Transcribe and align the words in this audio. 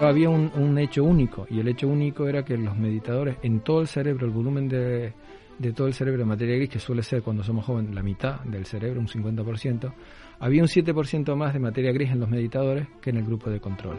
Había 0.00 0.28
un, 0.28 0.52
un 0.54 0.78
hecho 0.78 1.04
único 1.04 1.46
y 1.48 1.60
el 1.60 1.68
hecho 1.68 1.88
único 1.88 2.28
era 2.28 2.44
que 2.44 2.56
los 2.56 2.76
meditadores 2.76 3.36
en 3.42 3.60
todo 3.60 3.80
el 3.80 3.86
cerebro, 3.86 4.26
el 4.26 4.32
volumen 4.32 4.68
de, 4.68 5.14
de 5.58 5.72
todo 5.72 5.86
el 5.86 5.94
cerebro 5.94 6.20
de 6.20 6.26
materia 6.26 6.56
gris, 6.56 6.68
que 6.68 6.78
suele 6.78 7.02
ser 7.02 7.22
cuando 7.22 7.42
somos 7.42 7.64
jóvenes 7.64 7.94
la 7.94 8.02
mitad 8.02 8.40
del 8.40 8.66
cerebro, 8.66 9.00
un 9.00 9.08
50%, 9.08 9.92
había 10.38 10.62
un 10.62 10.68
7% 10.68 11.34
más 11.34 11.54
de 11.54 11.60
materia 11.60 11.92
gris 11.92 12.10
en 12.10 12.20
los 12.20 12.28
meditadores 12.28 12.88
que 13.00 13.10
en 13.10 13.16
el 13.16 13.24
grupo 13.24 13.50
de 13.50 13.60
control. 13.60 13.98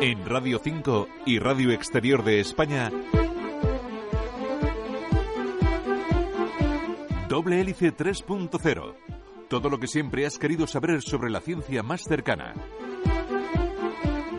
En 0.00 0.24
Radio 0.26 0.58
5 0.62 1.08
y 1.26 1.38
Radio 1.38 1.72
Exterior 1.72 2.24
de 2.24 2.40
España, 2.40 2.90
Doble 7.28 7.60
Hélice 7.60 7.94
3.0. 7.94 8.94
Todo 9.48 9.68
lo 9.68 9.78
que 9.78 9.86
siempre 9.86 10.26
has 10.26 10.38
querido 10.38 10.66
saber 10.66 11.02
sobre 11.02 11.30
la 11.30 11.40
ciencia 11.40 11.82
más 11.82 12.02
cercana. 12.02 12.54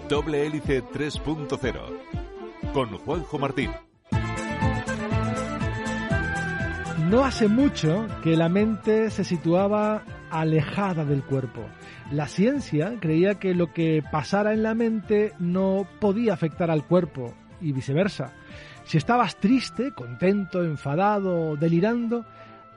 Doble 0.10 0.46
Hélice 0.46 0.84
3.0. 0.86 2.72
Con 2.74 2.98
Juanjo 2.98 3.40
Martín. 3.40 3.72
No 7.10 7.26
hace 7.26 7.50
mucho 7.50 8.08
que 8.24 8.38
la 8.38 8.48
mente 8.48 9.10
se 9.10 9.26
situaba 9.26 10.04
alejada 10.32 11.04
del 11.04 11.24
cuerpo. 11.24 11.66
La 12.10 12.28
ciencia 12.28 12.96
creía 13.02 13.36
que 13.36 13.54
lo 13.54 13.74
que 13.74 14.02
pasara 14.10 14.54
en 14.54 14.64
la 14.64 14.76
mente 14.76 15.34
no 15.40 15.86
podía 16.00 16.34
afectar 16.34 16.72
al 16.72 16.86
cuerpo 16.86 17.34
y 17.60 17.74
viceversa. 17.74 18.34
Si 18.86 18.98
estabas 18.98 19.36
triste, 19.36 19.92
contento, 19.92 20.64
enfadado, 20.64 21.58
delirando, 21.58 22.26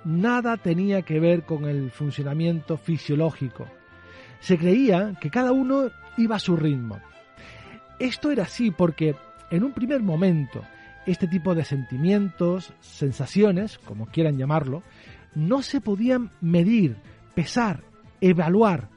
nada 0.04 0.56
tenía 0.56 1.02
que 1.02 1.20
ver 1.20 1.44
con 1.44 1.66
el 1.66 1.92
funcionamiento 1.92 2.76
fisiológico. 2.76 3.68
Se 4.40 4.58
creía 4.58 5.14
que 5.20 5.30
cada 5.30 5.52
uno 5.52 5.90
iba 6.16 6.34
a 6.34 6.40
su 6.40 6.56
ritmo. 6.56 7.00
Esto 8.00 8.30
era 8.30 8.44
así 8.44 8.70
porque 8.70 9.14
en 9.50 9.62
un 9.62 9.72
primer 9.72 10.02
momento 10.02 10.64
este 11.06 11.26
tipo 11.26 11.54
de 11.54 11.64
sentimientos, 11.64 12.72
sensaciones, 12.80 13.78
como 13.78 14.06
quieran 14.06 14.38
llamarlo, 14.38 14.82
no 15.34 15.62
se 15.62 15.82
podían 15.82 16.30
medir, 16.40 16.96
pesar, 17.34 17.84
evaluar. 18.22 18.88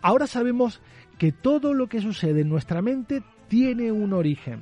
Ahora 0.00 0.28
sabemos 0.28 0.80
que 1.18 1.32
todo 1.32 1.74
lo 1.74 1.88
que 1.88 2.00
sucede 2.00 2.42
en 2.42 2.48
nuestra 2.48 2.82
mente 2.82 3.22
tiene 3.48 3.90
un 3.90 4.12
origen. 4.12 4.60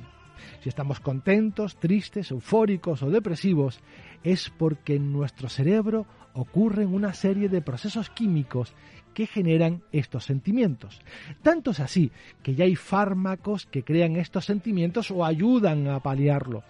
Si 0.61 0.69
estamos 0.69 0.99
contentos, 0.99 1.77
tristes, 1.77 2.31
eufóricos 2.31 3.03
o 3.03 3.09
depresivos, 3.11 3.81
es 4.23 4.49
porque 4.49 4.95
en 4.95 5.13
nuestro 5.13 5.47
cerebro 5.47 6.07
ocurren 6.33 6.93
una 6.93 7.13
serie 7.13 7.49
de 7.49 7.61
procesos 7.61 8.09
químicos 8.09 8.73
que 9.13 9.27
generan 9.27 9.83
estos 9.91 10.25
sentimientos. 10.25 11.01
Tanto 11.41 11.71
es 11.71 11.79
así 11.79 12.11
que 12.43 12.55
ya 12.55 12.65
hay 12.65 12.75
fármacos 12.75 13.65
que 13.65 13.83
crean 13.83 14.15
estos 14.15 14.45
sentimientos 14.45 15.11
o 15.11 15.25
ayudan 15.25 15.87
a 15.87 15.99
paliarlo. 15.99 16.63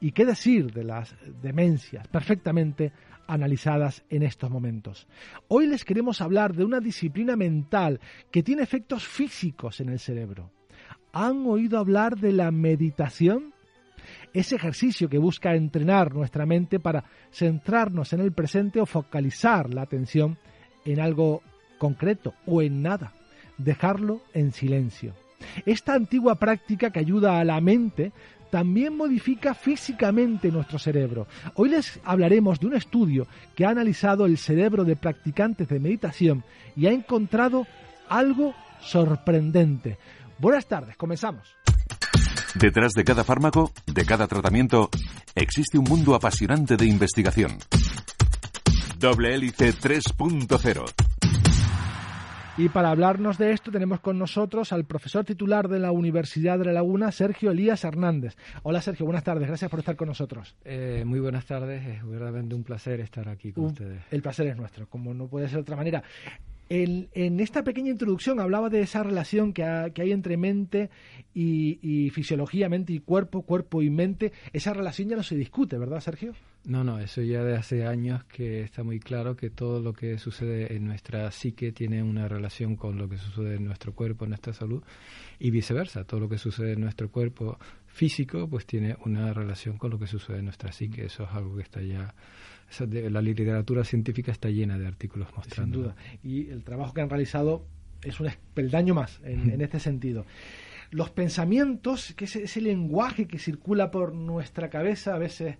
¿Y 0.00 0.12
qué 0.12 0.24
decir 0.24 0.72
de 0.72 0.84
las 0.84 1.16
demencias 1.42 2.06
perfectamente 2.08 2.92
analizadas 3.26 4.04
en 4.10 4.22
estos 4.22 4.50
momentos? 4.50 5.08
Hoy 5.48 5.66
les 5.66 5.84
queremos 5.84 6.20
hablar 6.20 6.54
de 6.54 6.64
una 6.64 6.80
disciplina 6.80 7.36
mental 7.36 8.00
que 8.30 8.42
tiene 8.42 8.62
efectos 8.62 9.06
físicos 9.06 9.80
en 9.80 9.88
el 9.88 9.98
cerebro. 9.98 10.52
¿Han 11.12 11.46
oído 11.46 11.78
hablar 11.78 12.16
de 12.16 12.32
la 12.32 12.50
meditación? 12.50 13.54
Ese 14.32 14.56
ejercicio 14.56 15.08
que 15.08 15.18
busca 15.18 15.54
entrenar 15.54 16.14
nuestra 16.14 16.46
mente 16.46 16.80
para 16.80 17.04
centrarnos 17.30 18.12
en 18.12 18.20
el 18.20 18.32
presente 18.32 18.80
o 18.80 18.86
focalizar 18.86 19.72
la 19.72 19.82
atención 19.82 20.38
en 20.84 21.00
algo 21.00 21.42
concreto 21.78 22.34
o 22.46 22.62
en 22.62 22.82
nada, 22.82 23.12
dejarlo 23.56 24.22
en 24.34 24.52
silencio. 24.52 25.14
Esta 25.64 25.94
antigua 25.94 26.34
práctica 26.34 26.90
que 26.90 26.98
ayuda 26.98 27.38
a 27.38 27.44
la 27.44 27.60
mente 27.60 28.12
también 28.50 28.96
modifica 28.96 29.54
físicamente 29.54 30.50
nuestro 30.50 30.78
cerebro. 30.78 31.26
Hoy 31.54 31.70
les 31.70 32.00
hablaremos 32.04 32.58
de 32.58 32.66
un 32.66 32.74
estudio 32.74 33.26
que 33.54 33.64
ha 33.64 33.70
analizado 33.70 34.26
el 34.26 34.38
cerebro 34.38 34.84
de 34.84 34.96
practicantes 34.96 35.68
de 35.68 35.80
meditación 35.80 36.44
y 36.74 36.86
ha 36.86 36.92
encontrado 36.92 37.66
algo 38.08 38.54
sorprendente. 38.80 39.98
Buenas 40.38 40.66
tardes, 40.66 40.96
comenzamos. 40.96 41.57
Detrás 42.54 42.92
de 42.92 43.04
cada 43.04 43.24
fármaco, 43.24 43.72
de 43.86 44.04
cada 44.04 44.26
tratamiento, 44.26 44.88
existe 45.34 45.78
un 45.78 45.84
mundo 45.84 46.14
apasionante 46.14 46.76
de 46.76 46.86
investigación. 46.86 47.58
Doble 48.98 49.34
Hélice 49.34 49.74
3.0 49.74 50.84
y 52.58 52.68
para 52.70 52.90
hablarnos 52.90 53.38
de 53.38 53.52
esto 53.52 53.70
tenemos 53.70 54.00
con 54.00 54.18
nosotros 54.18 54.72
al 54.72 54.84
profesor 54.84 55.24
titular 55.24 55.68
de 55.68 55.78
la 55.78 55.92
Universidad 55.92 56.58
de 56.58 56.64
La 56.64 56.72
Laguna, 56.72 57.12
Sergio 57.12 57.52
Elías 57.52 57.84
Hernández. 57.84 58.36
Hola 58.64 58.82
Sergio, 58.82 59.06
buenas 59.06 59.22
tardes, 59.22 59.46
gracias 59.46 59.70
por 59.70 59.78
estar 59.78 59.94
con 59.94 60.08
nosotros. 60.08 60.56
Eh, 60.64 61.04
muy 61.06 61.20
buenas 61.20 61.46
tardes, 61.46 61.86
es 61.86 62.04
verdaderamente 62.04 62.56
un 62.56 62.64
placer 62.64 62.98
estar 62.98 63.28
aquí 63.28 63.52
con 63.52 63.66
ustedes. 63.66 64.02
El 64.10 64.22
placer 64.22 64.48
es 64.48 64.56
nuestro, 64.56 64.88
como 64.88 65.14
no 65.14 65.28
puede 65.28 65.46
ser 65.46 65.58
de 65.58 65.62
otra 65.62 65.76
manera. 65.76 66.02
En, 66.70 67.40
esta 67.40 67.64
pequeña 67.64 67.90
introducción 67.90 68.40
hablaba 68.40 68.68
de 68.68 68.82
esa 68.82 69.02
relación 69.02 69.52
que, 69.52 69.62
hay 69.62 70.12
entre 70.12 70.36
mente 70.36 70.90
y, 71.32 72.10
fisiología, 72.10 72.68
mente 72.68 72.92
y 72.92 73.00
cuerpo, 73.00 73.42
cuerpo 73.42 73.82
y 73.82 73.90
mente. 73.90 74.32
Esa 74.52 74.74
relación 74.74 75.08
ya 75.08 75.16
no 75.16 75.22
se 75.22 75.36
discute, 75.36 75.78
¿verdad, 75.78 76.00
Sergio? 76.00 76.34
No, 76.64 76.84
no, 76.84 76.98
eso 76.98 77.22
ya 77.22 77.42
de 77.42 77.56
hace 77.56 77.86
años 77.86 78.24
que 78.24 78.60
está 78.60 78.82
muy 78.82 79.00
claro 79.00 79.36
que 79.36 79.48
todo 79.48 79.80
lo 79.80 79.94
que 79.94 80.18
sucede 80.18 80.74
en 80.74 80.84
nuestra 80.84 81.30
psique 81.30 81.72
tiene 81.72 82.02
una 82.02 82.28
relación 82.28 82.76
con 82.76 82.98
lo 82.98 83.08
que 83.08 83.16
sucede 83.16 83.54
en 83.54 83.64
nuestro 83.64 83.94
cuerpo, 83.94 84.24
en 84.24 84.30
nuestra 84.30 84.52
salud, 84.52 84.82
y 85.38 85.50
viceversa. 85.50 86.04
Todo 86.04 86.20
lo 86.20 86.28
que 86.28 86.36
sucede 86.36 86.72
en 86.72 86.80
nuestro 86.80 87.10
cuerpo 87.10 87.58
físico, 87.86 88.46
pues 88.48 88.66
tiene 88.66 88.96
una 89.06 89.32
relación 89.32 89.78
con 89.78 89.90
lo 89.90 89.98
que 89.98 90.06
sucede 90.06 90.40
en 90.40 90.46
nuestra 90.46 90.72
psique. 90.72 91.06
Eso 91.06 91.24
es 91.24 91.30
algo 91.30 91.56
que 91.56 91.62
está 91.62 91.80
ya 91.80 92.14
la 93.10 93.22
literatura 93.22 93.84
científica 93.84 94.32
está 94.32 94.48
llena 94.48 94.78
de 94.78 94.86
artículos 94.86 95.28
mostrando. 95.34 95.74
Sin 95.74 95.82
duda. 95.82 95.96
Y 96.22 96.48
el 96.48 96.62
trabajo 96.64 96.92
que 96.92 97.00
han 97.00 97.10
realizado 97.10 97.66
es 98.02 98.20
un 98.20 98.28
peldaño 98.54 98.94
más 98.94 99.20
en, 99.24 99.60
este 99.60 99.80
sentido. 99.80 100.24
Los 100.90 101.10
pensamientos, 101.10 102.14
que 102.14 102.24
es 102.24 102.36
ese 102.36 102.60
lenguaje 102.60 103.26
que 103.26 103.38
circula 103.38 103.90
por 103.90 104.14
nuestra 104.14 104.70
cabeza, 104.70 105.14
a 105.14 105.18
veces 105.18 105.56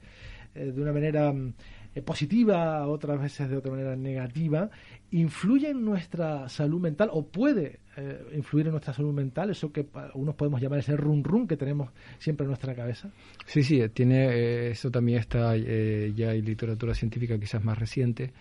eh, 0.55 0.73
de 0.73 0.81
una 0.81 0.93
manera 0.93 1.33
mm, 1.33 1.55
positiva, 2.03 2.87
otras 2.87 3.21
veces 3.21 3.49
de 3.49 3.57
otra 3.57 3.71
manera 3.71 3.97
negativa, 3.97 4.71
influye 5.11 5.71
en 5.71 5.85
nuestra 5.85 6.49
salud 6.49 6.81
mental 6.81 7.09
o 7.13 7.27
puede 7.27 7.81
eh, 7.97 8.21
influir 8.35 8.67
en 8.67 8.73
nuestra 8.73 8.93
salud 8.93 9.13
mental, 9.13 9.51
eso 9.51 9.73
que 9.73 9.87
unos 10.15 10.35
podemos 10.35 10.61
llamar 10.61 10.81
ese 10.81 10.97
run 10.97 11.25
run 11.25 11.47
que 11.47 11.57
tenemos 11.57 11.91
siempre 12.19 12.45
en 12.45 12.49
nuestra 12.49 12.75
cabeza. 12.75 13.11
Sí, 13.47 13.63
sí, 13.63 13.81
tiene 13.91 14.29
eh, 14.29 14.71
eso 14.71 14.91
también 14.91 15.19
está 15.19 15.57
ya 15.57 16.31
hay 16.31 16.43
literatura 16.43 16.95
científica 16.95 17.39
quizás 17.39 17.65
más 17.65 17.79
reciente 17.79 18.33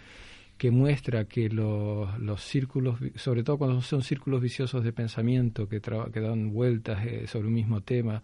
que 0.57 0.71
muestra 0.71 1.25
que 1.25 1.49
los, 1.49 2.19
los 2.19 2.41
círculos, 2.41 2.99
sobre 3.15 3.43
todo 3.43 3.59
cuando 3.59 3.81
son 3.81 4.01
círculos 4.01 4.41
viciosos 4.41 4.83
de 4.83 4.91
pensamiento 4.91 5.69
que, 5.69 5.79
que 5.79 6.19
dan 6.19 6.51
vueltas 6.51 6.99
sobre 7.27 7.47
un 7.47 7.53
mismo 7.53 7.81
tema, 7.81 8.23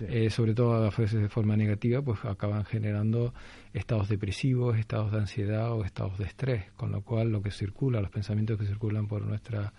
eh, 0.00 0.30
sobre 0.30 0.54
todo 0.54 0.74
a 0.74 0.90
veces 0.90 1.20
de 1.20 1.28
forma 1.28 1.56
negativa, 1.56 2.02
pues 2.02 2.24
acaban 2.24 2.64
generando 2.64 3.34
estados 3.72 4.08
depresivos, 4.08 4.78
estados 4.78 5.12
de 5.12 5.18
ansiedad 5.18 5.72
o 5.72 5.84
estados 5.84 6.18
de 6.18 6.24
estrés, 6.24 6.70
con 6.76 6.92
lo 6.92 7.02
cual 7.02 7.30
lo 7.30 7.42
que 7.42 7.50
circula, 7.50 8.00
los 8.00 8.10
pensamientos 8.10 8.58
que 8.58 8.66
circulan 8.66 9.06
por 9.06 9.22
nuestra 9.22 9.72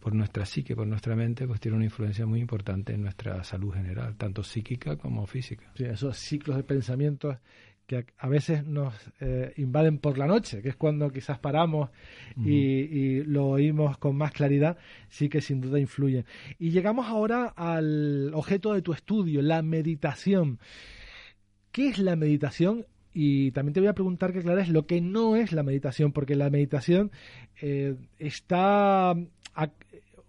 por 0.00 0.14
nuestra 0.14 0.44
psique, 0.44 0.76
por 0.76 0.86
nuestra 0.86 1.16
mente, 1.16 1.46
pues 1.46 1.60
tiene 1.60 1.78
una 1.78 1.86
influencia 1.86 2.26
muy 2.26 2.38
importante 2.38 2.92
en 2.92 3.00
nuestra 3.00 3.42
salud 3.42 3.72
general, 3.72 4.16
tanto 4.16 4.42
psíquica 4.42 4.98
como 4.98 5.26
física. 5.26 5.72
Sí, 5.74 5.84
esos 5.84 6.18
ciclos 6.18 6.58
de 6.58 6.62
pensamientos 6.62 7.38
que 7.86 8.06
a 8.18 8.28
veces 8.28 8.64
nos 8.64 8.94
eh, 9.20 9.52
invaden 9.56 9.98
por 9.98 10.16
la 10.16 10.26
noche, 10.26 10.62
que 10.62 10.70
es 10.70 10.76
cuando 10.76 11.10
quizás 11.10 11.38
paramos 11.38 11.90
y, 12.36 13.22
lo 13.24 13.48
oímos 13.48 13.98
con 13.98 14.16
más 14.16 14.32
claridad, 14.32 14.78
sí 15.08 15.28
que 15.28 15.40
sin 15.40 15.60
duda 15.60 15.78
influyen. 15.78 16.24
Y 16.58 16.70
llegamos 16.70 17.06
ahora 17.06 17.52
al 17.56 18.32
objeto 18.34 18.72
de 18.72 18.82
tu 18.82 18.92
estudio, 18.92 19.42
la 19.42 19.62
meditación. 19.62 20.58
¿Qué 21.72 21.88
es 21.88 21.98
la 21.98 22.16
meditación? 22.16 22.86
Y 23.12 23.52
también 23.52 23.74
te 23.74 23.80
voy 23.80 23.88
a 23.88 23.94
preguntar 23.94 24.32
que 24.32 24.40
aclares 24.40 24.68
lo 24.68 24.86
que 24.86 25.00
no 25.00 25.36
es 25.36 25.52
la 25.52 25.62
meditación, 25.62 26.12
porque 26.12 26.34
la 26.34 26.50
meditación 26.50 27.12
eh, 27.60 27.96
está 28.18 29.14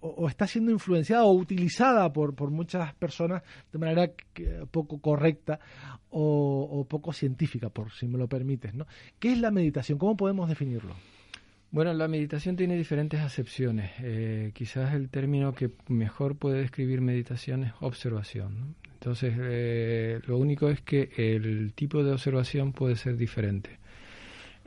o, 0.05 0.27
está 0.27 0.47
siendo 0.47 0.71
influenciada 0.71 1.23
o 1.25 1.33
utilizada 1.33 2.11
por, 2.13 2.35
por 2.35 2.51
muchas 2.51 2.93
personas 2.95 3.43
de 3.71 3.79
manera 3.79 4.11
poco 4.71 4.99
correcta 4.99 5.59
o, 6.09 6.85
poco 6.89 7.11
científica, 7.11 7.69
por 7.69 7.91
si 7.91 8.07
me 8.07 8.17
lo 8.17 8.27
permites. 8.27 8.73
¿no? 8.73 8.87
¿Qué 9.19 9.33
es 9.33 9.39
la 9.39 9.51
meditación? 9.51 9.97
¿Cómo 9.97 10.15
podemos 10.15 10.47
definirlo? 10.47 10.95
Bueno, 11.71 11.93
la 11.93 12.07
meditación 12.07 12.55
tiene 12.55 12.77
diferentes 12.77 13.19
acepciones. 13.19 13.91
Eh, 13.99 14.51
quizás 14.53 14.93
el 14.93 15.09
término 15.09 15.53
que 15.53 15.71
mejor 15.89 16.37
puede 16.37 16.61
describir 16.61 17.01
meditación 17.01 17.65
es 17.65 17.73
observación. 17.81 18.75
Entonces, 18.93 19.33
eh, 19.37 20.21
lo 20.25 20.37
único 20.37 20.69
es 20.69 20.81
que 20.81 21.09
el 21.17 21.73
tipo 21.73 22.03
de 22.03 22.13
observación 22.13 22.71
puede 22.71 22.95
ser 22.95 23.17
diferente. 23.17 23.79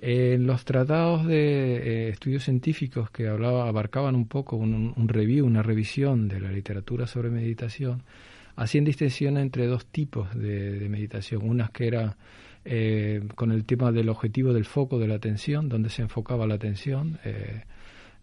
En 0.00 0.47
los 0.47 0.65
tratados 0.65 1.27
de 1.27 1.77
eh, 1.77 2.09
estudios 2.11 2.45
científicos 2.45 3.11
que 3.11 3.27
hablaba, 3.27 3.69
abarcaban 3.69 4.15
un 4.15 4.29
poco 4.29 4.56
un, 4.56 4.95
review, 5.09 5.45
una 5.45 5.62
revisión 5.62 6.29
de 6.29 6.41
la 6.41 6.53
literatura 6.53 7.09
sobre 7.09 7.31
meditación, 7.31 8.05
hacían 8.55 8.85
distinción 8.85 9.39
entre 9.39 9.67
dos 9.67 9.87
tipos 9.87 10.33
de, 10.39 10.87
meditación. 10.89 11.43
Unas 11.43 11.71
que 11.71 11.89
era 11.89 12.17
eh, 12.65 13.23
con 13.35 13.50
el 13.50 13.65
tema 13.65 13.91
del 13.91 14.09
objetivo 14.09 14.53
del 14.53 14.67
foco 14.67 15.00
de 15.00 15.09
la 15.09 15.17
atención, 15.17 15.69
donde 15.69 15.91
se 15.91 16.03
enfocaba 16.03 16.47
la 16.47 16.55
atención, 16.55 17.19
eh, 17.25 17.65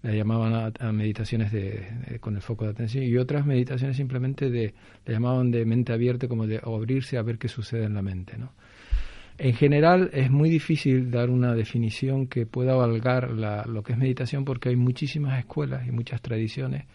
la 0.01 0.13
llamaban 0.13 0.73
a, 0.79 0.91
meditaciones 0.93 1.51
de, 1.51 2.19
con 2.21 2.35
el 2.37 2.41
foco 2.41 2.63
de 2.63 2.71
atención, 2.71 3.03
y 3.03 3.17
otras 3.17 3.45
meditaciones 3.45 3.97
simplemente 3.97 4.49
de, 4.49 4.73
le 5.05 5.13
llamaban 5.13 5.51
de 5.51 5.65
mente 5.65 5.91
abierta, 5.91 6.29
como 6.29 6.47
de 6.47 6.61
abrirse 6.63 7.17
a 7.17 7.21
ver 7.21 7.37
qué 7.37 7.49
sucede 7.49 7.83
en 7.83 7.95
la 7.95 8.01
mente. 8.01 8.37
¿no? 8.37 8.53
En 9.37 9.53
general 9.53 10.09
es 10.13 10.31
muy 10.31 10.49
difícil 10.49 11.11
dar 11.11 11.29
una 11.29 11.53
definición 11.53 12.27
que 12.27 12.45
pueda 12.45 12.75
valgar 12.75 13.31
lo 13.31 13.83
que 13.83 13.93
es 13.93 13.97
meditación 13.97 14.45
porque 14.45 14.69
hay 14.69 14.75
muchísimas 14.75 15.37
escuelas 15.39 15.87
y 15.87 15.91
muchas 15.91 16.21
tradiciones 16.21 16.85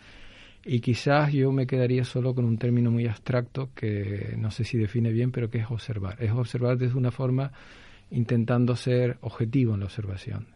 y 0.65 0.81
quizás 0.81 1.33
yo 1.33 1.53
me 1.53 1.67
quedaría 1.67 2.05
solo 2.05 2.35
con 2.35 2.45
un 2.45 2.59
término 2.59 2.91
muy 2.91 3.07
abstracto 3.07 3.71
que 3.75 4.35
no 4.37 4.51
sé 4.51 4.65
si 4.65 4.77
define 4.77 5.11
bien, 5.11 5.33
pero 5.33 5.51
que 5.51 5.59
es 5.59 5.71
observar. 5.71 6.23
Es 6.23 6.33
observar 6.33 6.77
desde 6.77 6.99
una 6.99 7.11
forma 7.11 7.51
intentando 8.11 8.77
ser 8.77 9.19
objetivo 9.23 9.75
en 9.75 9.81
la 9.81 9.87
observación. 9.87 10.49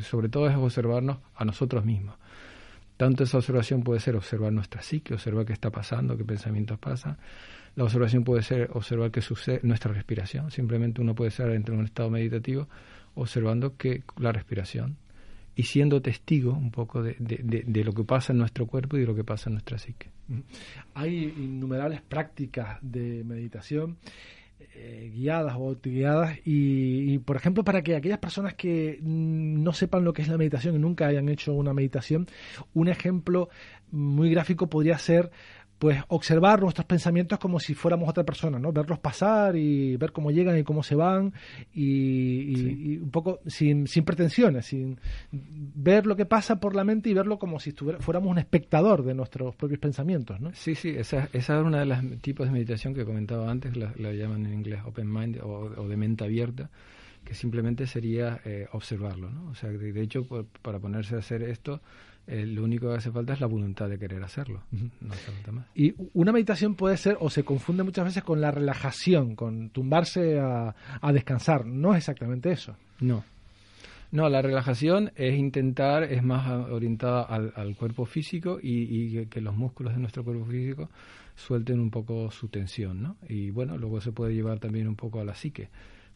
Sobre 0.00 0.28
todo 0.28 0.48
es 0.48 0.56
observarnos 0.56 1.18
a 1.34 1.44
nosotros 1.44 1.84
mismos. 1.84 2.16
Tanto 3.02 3.24
esa 3.24 3.38
observación 3.38 3.82
puede 3.82 3.98
ser 3.98 4.14
observar 4.14 4.52
nuestra 4.52 4.80
psique, 4.80 5.12
observar 5.12 5.44
qué 5.44 5.52
está 5.52 5.70
pasando, 5.70 6.16
qué 6.16 6.24
pensamientos 6.24 6.78
pasan, 6.78 7.18
la 7.74 7.82
observación 7.82 8.22
puede 8.22 8.44
ser 8.44 8.70
observar 8.74 9.10
qué 9.10 9.20
sucede, 9.20 9.58
nuestra 9.64 9.92
respiración. 9.92 10.52
Simplemente 10.52 11.00
uno 11.00 11.12
puede 11.12 11.30
estar 11.30 11.50
dentro 11.50 11.74
de 11.74 11.80
un 11.80 11.86
estado 11.86 12.10
meditativo 12.10 12.68
observando 13.16 13.76
que 13.76 14.04
la 14.18 14.30
respiración 14.30 14.98
y 15.56 15.64
siendo 15.64 16.00
testigo 16.00 16.52
un 16.52 16.70
poco 16.70 17.02
de, 17.02 17.16
de, 17.18 17.84
lo 17.84 17.92
que 17.92 18.04
pasa 18.04 18.32
en 18.32 18.38
nuestro 18.38 18.68
cuerpo 18.68 18.96
y 18.96 19.00
de 19.00 19.06
lo 19.06 19.16
que 19.16 19.24
pasa 19.24 19.50
en 19.50 19.54
nuestra 19.54 19.78
psique. 19.78 20.08
Hay 20.94 21.24
innumerables 21.24 22.02
prácticas 22.02 22.78
de 22.82 23.24
meditación 23.24 23.96
eh, 24.74 25.10
guiadas 25.12 25.54
o 25.56 25.68
autoguiadas 25.68 26.38
y, 26.44 27.14
y, 27.14 27.18
por 27.18 27.36
ejemplo, 27.36 27.64
para 27.64 27.82
que 27.82 27.96
aquellas 27.96 28.18
personas 28.18 28.54
que 28.54 28.98
no 29.02 29.72
sepan 29.72 30.04
lo 30.04 30.12
que 30.12 30.22
es 30.22 30.28
la 30.28 30.38
meditación 30.38 30.74
y 30.74 30.78
nunca 30.78 31.06
hayan 31.06 31.28
hecho 31.28 31.54
una 31.54 31.74
meditación, 31.74 32.26
un 32.74 32.88
ejemplo 32.88 33.48
muy 33.90 34.30
gráfico 34.30 34.68
podría 34.68 34.98
ser 34.98 35.30
pues 35.82 36.00
observar 36.10 36.62
nuestros 36.62 36.86
pensamientos 36.86 37.40
como 37.40 37.58
si 37.58 37.74
fuéramos 37.74 38.08
otra 38.08 38.22
persona, 38.22 38.56
¿no? 38.56 38.72
Verlos 38.72 39.00
pasar 39.00 39.56
y 39.56 39.96
ver 39.96 40.12
cómo 40.12 40.30
llegan 40.30 40.56
y 40.56 40.62
cómo 40.62 40.84
se 40.84 40.94
van 40.94 41.34
y, 41.74 42.98
un 42.98 43.10
poco 43.10 43.40
sin, 43.48 43.88
sin, 43.88 44.04
pretensiones, 44.04 44.66
sin 44.66 45.00
ver 45.32 46.06
lo 46.06 46.14
que 46.14 46.24
pasa 46.24 46.60
por 46.60 46.76
la 46.76 46.84
mente 46.84 47.10
y 47.10 47.14
verlo 47.14 47.36
como 47.36 47.58
si 47.58 47.72
fuéramos 47.98 48.30
un 48.30 48.38
espectador 48.38 49.02
de 49.02 49.12
nuestros 49.14 49.56
propios 49.56 49.80
pensamientos, 49.80 50.40
¿no? 50.40 50.52
Sí, 50.54 50.76
sí, 50.76 50.90
esa, 50.90 51.28
esa 51.32 51.58
es 51.58 51.64
una 51.64 51.80
de 51.80 51.86
los 51.86 51.98
tipos 52.20 52.46
de 52.46 52.52
meditación 52.52 52.94
que 52.94 53.04
comentaba 53.04 53.50
antes, 53.50 53.76
la, 53.76 54.12
llaman 54.12 54.46
en 54.46 54.54
inglés 54.54 54.82
open 54.86 55.12
mind 55.12 55.40
o, 55.42 55.88
de 55.88 55.96
mente 55.96 56.22
abierta 56.22 56.70
que 57.24 57.34
simplemente 57.34 57.88
sería 57.88 58.40
eh, 58.44 58.68
observarlo, 58.70 59.30
¿no? 59.30 59.50
O 59.50 59.54
sea, 59.56 59.70
de, 59.70 60.00
hecho, 60.00 60.28
para 60.62 60.78
ponerse 60.78 61.16
a 61.16 61.18
hacer 61.18 61.42
esto, 61.42 61.80
eh, 62.26 62.46
lo 62.46 62.62
único 62.62 62.88
que 62.88 62.96
hace 62.96 63.10
falta 63.10 63.32
es 63.32 63.40
la 63.40 63.46
voluntad 63.46 63.88
de 63.88 63.98
querer 63.98 64.22
hacerlo. 64.22 64.62
No 64.70 65.12
hace 65.12 65.32
falta 65.32 65.52
más. 65.52 65.66
Y 65.74 65.94
una 66.14 66.32
meditación 66.32 66.76
puede 66.76 66.96
ser, 66.96 67.16
o 67.20 67.28
se 67.28 67.42
confunde 67.42 67.82
muchas 67.82 68.04
veces 68.04 68.22
con 68.22 68.40
la 68.40 68.50
relajación, 68.50 69.34
con 69.34 69.70
tumbarse 69.70 70.38
a, 70.38 70.74
descansar. 71.12 71.66
No 71.66 71.92
es 71.92 71.98
exactamente 71.98 72.52
eso. 72.52 72.76
No. 73.00 73.24
No, 74.12 74.28
la 74.28 74.42
relajación 74.42 75.10
es 75.16 75.34
intentar, 75.36 76.04
es 76.04 76.22
más 76.22 76.48
orientada 76.70 77.22
al, 77.22 77.74
cuerpo 77.76 78.04
físico 78.04 78.58
y, 78.62 79.26
que 79.26 79.40
los 79.40 79.56
músculos 79.56 79.94
de 79.94 80.00
nuestro 80.00 80.22
cuerpo 80.22 80.44
físico 80.44 80.90
suelten 81.34 81.80
un 81.80 81.90
poco 81.90 82.30
su 82.30 82.48
tensión, 82.48 83.02
¿no? 83.02 83.16
Y 83.26 83.50
bueno, 83.50 83.78
luego 83.78 84.00
se 84.00 84.12
puede 84.12 84.34
llevar 84.34 84.58
también 84.58 84.86
un 84.86 84.96
poco 84.96 85.20
a 85.20 85.24
la 85.24 85.34
psique. 85.34 85.70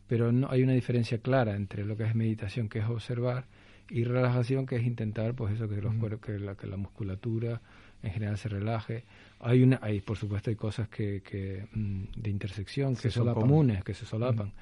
Pero 0.06 0.31
no 0.31 0.49
hay 0.50 0.62
una 0.62 0.75
diferencia 0.75 1.19
clara 1.19 1.56
entre 1.56 1.85
lo 1.85 1.97
que 1.97 2.05
es 2.05 2.14
meditación, 2.14 2.69
que 2.69 2.79
es 2.79 2.85
observar, 2.85 3.47
y 3.91 4.05
relajación 4.05 4.67
que 4.67 4.77
es 4.77 4.85
intentar 4.85 5.35
pues 5.35 5.55
eso 5.55 5.69
que 5.69 5.81
los 5.81 5.94
que 6.21 6.38
la, 6.38 6.55
que 6.56 6.67
la 6.67 6.77
musculatura 6.77 7.61
en 8.03 8.12
general 8.12 8.38
se 8.38 8.49
relaje. 8.49 9.05
Hay 9.41 9.62
una 9.62 9.79
hay 9.83 10.00
por 10.00 10.17
supuesto 10.17 10.50
hay 10.50 10.56
cosas 10.56 10.88
que, 10.88 11.23
que 11.23 11.67
mm, 11.73 12.05
de 12.17 12.31
intersección 12.31 12.97
que 12.97 13.11
son 13.11 13.33
comunes 13.35 13.85
que 13.85 13.94
se 13.94 14.06
solapan 14.06 14.53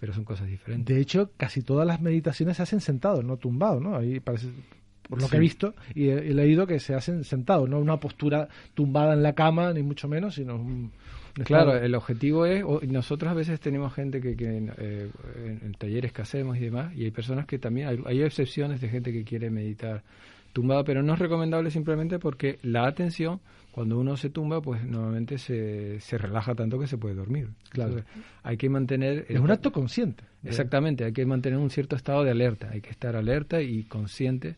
pero 0.00 0.12
son 0.12 0.24
cosas 0.24 0.46
diferentes. 0.46 0.94
De 0.94 1.00
hecho 1.00 1.30
casi 1.36 1.62
todas 1.62 1.86
las 1.86 2.00
meditaciones 2.00 2.56
se 2.56 2.62
hacen 2.62 2.80
sentados 2.80 3.24
no 3.24 3.36
tumbados 3.36 3.82
no 3.82 3.96
ahí 3.96 4.20
parece 4.20 4.48
por 5.08 5.20
lo 5.20 5.28
que 5.28 5.36
he 5.36 5.40
visto 5.40 5.74
y 5.94 6.08
he, 6.08 6.34
leído 6.34 6.66
que 6.66 6.78
se 6.78 6.94
hacen 6.94 7.24
sentados 7.24 7.68
no 7.68 7.78
una 7.78 7.98
postura 7.98 8.48
tumbada 8.74 9.14
en 9.14 9.22
la 9.22 9.32
cama 9.32 9.72
ni 9.72 9.82
mucho 9.82 10.08
menos 10.08 10.34
sino 10.34 10.56
un, 10.56 10.92
Claro, 11.44 11.76
el 11.76 11.94
objetivo 11.94 12.46
es, 12.46 12.64
nosotros 12.88 13.30
a 13.30 13.34
veces 13.34 13.60
tenemos 13.60 13.94
gente 13.94 14.20
que, 14.20 14.34
eh, 14.40 15.10
en 15.62 15.72
talleres 15.74 16.12
que 16.12 16.22
hacemos 16.22 16.56
y 16.56 16.60
demás, 16.60 16.94
y 16.96 17.04
hay 17.04 17.10
personas 17.10 17.46
que 17.46 17.58
también, 17.58 18.02
hay, 18.06 18.22
excepciones 18.22 18.80
de 18.80 18.88
gente 18.88 19.12
que 19.12 19.24
quiere 19.24 19.50
meditar 19.50 20.02
tumbada, 20.52 20.82
pero 20.84 21.02
no 21.02 21.12
es 21.12 21.18
recomendable 21.18 21.70
simplemente 21.70 22.18
porque 22.18 22.58
la 22.62 22.86
atención, 22.86 23.40
cuando 23.70 23.98
uno 23.98 24.16
se 24.16 24.30
tumba, 24.30 24.60
pues 24.60 24.84
normalmente 24.84 25.38
se, 25.38 26.00
se 26.00 26.18
relaja 26.18 26.54
tanto 26.54 26.78
que 26.78 26.86
se 26.86 26.98
puede 26.98 27.14
dormir. 27.14 27.48
Claro. 27.70 28.02
hay 28.42 28.56
que 28.56 28.68
mantener... 28.68 29.26
Es 29.28 29.38
un 29.38 29.50
acto 29.50 29.70
consciente. 29.70 30.24
Exactamente, 30.42 31.04
hay 31.04 31.12
que 31.12 31.24
mantener 31.26 31.58
un 31.58 31.70
cierto 31.70 31.94
estado 31.94 32.24
de 32.24 32.30
alerta, 32.30 32.70
hay 32.72 32.80
que 32.80 32.90
estar 32.90 33.14
alerta 33.14 33.60
y 33.60 33.84
consciente 33.84 34.56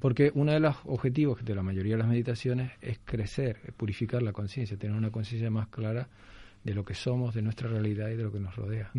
porque 0.00 0.30
uno 0.34 0.52
de 0.52 0.60
los 0.60 0.76
objetivos 0.84 1.44
de 1.44 1.54
la 1.54 1.62
mayoría 1.62 1.94
de 1.94 1.98
las 1.98 2.08
meditaciones 2.08 2.72
es 2.80 2.98
crecer, 3.04 3.72
purificar 3.76 4.22
la 4.22 4.32
conciencia, 4.32 4.76
tener 4.76 4.96
una 4.96 5.10
conciencia 5.10 5.50
más 5.50 5.68
clara 5.68 6.08
de 6.64 6.74
lo 6.74 6.84
que 6.84 6.94
somos, 6.94 7.34
de 7.34 7.42
nuestra 7.42 7.68
realidad 7.68 8.08
y 8.08 8.16
de 8.16 8.22
lo 8.22 8.32
que 8.32 8.40
nos 8.40 8.54
rodea. 8.54 8.90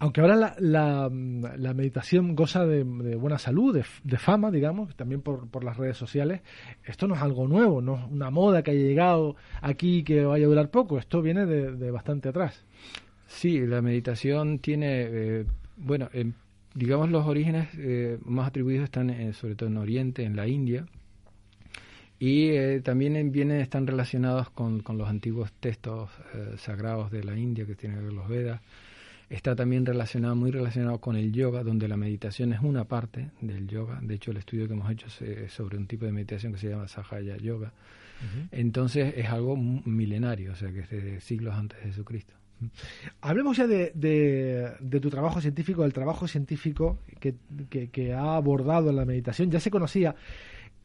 Aunque 0.00 0.20
ahora 0.20 0.56
la, 0.58 1.08
meditación 1.10 2.36
goza 2.36 2.64
de, 2.64 2.84
buena 2.84 3.38
salud, 3.38 3.74
de, 3.76 4.16
fama, 4.16 4.50
digamos, 4.50 4.94
también 4.94 5.22
por, 5.22 5.64
las 5.64 5.76
redes 5.76 5.96
sociales, 5.96 6.40
esto 6.84 7.08
no 7.08 7.16
es 7.16 7.22
algo 7.22 7.48
nuevo, 7.48 7.82
no 7.82 7.96
es 7.96 8.04
una 8.08 8.30
moda 8.30 8.62
que 8.62 8.70
haya 8.70 8.80
llegado 8.80 9.34
aquí 9.60 9.98
y 9.98 10.02
que 10.04 10.24
vaya 10.24 10.46
a 10.46 10.48
durar 10.48 10.70
poco, 10.70 10.98
esto 10.98 11.20
viene 11.20 11.46
de, 11.46 11.90
bastante 11.90 12.28
atrás. 12.28 12.64
Sí, 13.26 13.58
la 13.66 13.82
meditación 13.82 14.60
tiene, 14.60 15.02
eh, 15.10 15.46
bueno, 15.76 16.08
en 16.12 16.34
digamos, 16.78 17.10
los 17.10 17.26
orígenes 17.26 17.68
eh, 17.76 18.18
más 18.24 18.46
atribuidos 18.46 18.84
están 18.84 19.10
eh, 19.10 19.32
sobre 19.32 19.56
todo 19.56 19.68
en 19.68 19.78
Oriente, 19.78 20.22
en 20.22 20.36
la 20.36 20.46
India, 20.46 20.86
y 22.20 22.50
eh, 22.50 22.80
también 22.82 23.32
vienen, 23.32 23.60
están 23.60 23.86
relacionados 23.86 24.50
con, 24.50 24.80
con 24.80 24.96
los 24.96 25.08
antiguos 25.08 25.52
textos 25.58 26.10
sagrados 26.56 27.10
de 27.10 27.24
la 27.24 27.36
India 27.36 27.66
que 27.66 27.74
tienen 27.74 27.98
que 27.98 28.04
ver 28.04 28.12
los 28.12 28.28
Vedas. 28.28 28.60
Está 29.28 29.54
también 29.54 29.84
relacionado, 29.84 30.34
muy 30.34 30.50
relacionado 30.50 30.98
con 31.00 31.16
el 31.16 31.32
yoga, 31.32 31.62
donde 31.62 31.86
la 31.86 31.96
meditación 31.96 32.52
es 32.52 32.60
una 32.60 32.84
parte 32.84 33.30
del 33.40 33.68
yoga. 33.68 34.00
De 34.02 34.14
hecho, 34.14 34.30
el 34.30 34.38
estudio 34.38 34.66
que 34.66 34.72
hemos 34.72 34.90
hecho 34.90 35.06
es 35.24 35.52
sobre 35.52 35.76
un 35.76 35.86
tipo 35.86 36.06
de 36.06 36.12
meditación 36.12 36.52
que 36.52 36.58
se 36.58 36.70
llama 36.70 36.88
Sahaya 36.88 37.36
Yoga. 37.36 37.72
Entonces 38.50 39.14
es 39.16 39.28
algo 39.28 39.56
milenario, 39.56 40.52
o 40.52 40.56
sea 40.56 40.72
que 40.72 40.80
es 40.80 40.90
de 40.90 41.20
siglos 41.20 41.54
antes 41.54 41.78
de 41.78 41.86
Jesucristo. 41.86 42.37
Hablemos 43.20 43.56
ya 43.56 43.66
de, 43.66 44.76
tu 45.00 45.10
trabajo 45.10 45.40
científico, 45.40 45.82
del 45.82 45.92
trabajo 45.92 46.26
científico 46.26 46.98
que, 47.20 48.12
ha 48.12 48.36
abordado 48.36 48.92
la 48.92 49.04
meditación. 49.04 49.50
Ya 49.50 49.60
se 49.60 49.70
conocía 49.70 50.14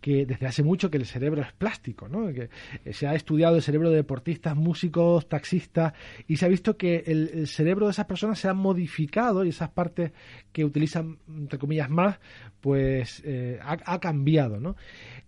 que 0.01 0.25
desde 0.25 0.47
hace 0.47 0.63
mucho 0.63 0.91
que 0.91 0.97
el 0.97 1.05
cerebro 1.05 1.41
es 1.41 1.53
plástico, 1.53 2.09
¿no? 2.09 2.27
que 2.33 2.49
se 2.91 3.07
ha 3.07 3.15
estudiado 3.15 3.55
el 3.55 3.61
cerebro 3.61 3.89
de 3.89 3.95
deportistas, 3.95 4.53
músicos, 4.55 5.29
taxistas, 5.29 5.93
y 6.27 6.35
se 6.35 6.45
ha 6.45 6.49
visto 6.49 6.75
que 6.75 7.03
el, 7.07 7.47
cerebro 7.47 7.85
de 7.85 7.93
esas 7.93 8.05
personas 8.05 8.37
se 8.37 8.49
ha 8.49 8.53
modificado 8.53 9.45
y 9.45 9.49
esas 9.49 9.69
partes 9.69 10.11
que 10.51 10.65
utilizan, 10.65 11.19
entre 11.29 11.57
comillas, 11.57 11.89
más, 11.89 12.19
pues 12.59 13.21
eh, 13.25 13.59
ha, 13.63 13.99
cambiado. 13.99 14.59
¿no? 14.59 14.75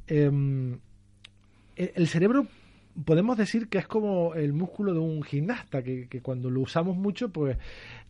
Em, 0.08 0.78
el 1.78 2.08
cerebro 2.08 2.48
podemos 3.04 3.38
decir 3.38 3.68
que 3.68 3.80
es 3.80 3.88
como 3.88 4.34
el 4.36 4.54
músculo 4.54 4.94
de 4.94 5.00
un 5.00 5.24
gimnasta, 5.24 5.84
que, 5.84 6.08
cuando 6.22 6.50
lo 6.50 6.62
usamos 6.62 6.96
mucho, 6.96 7.30
pues 7.30 7.58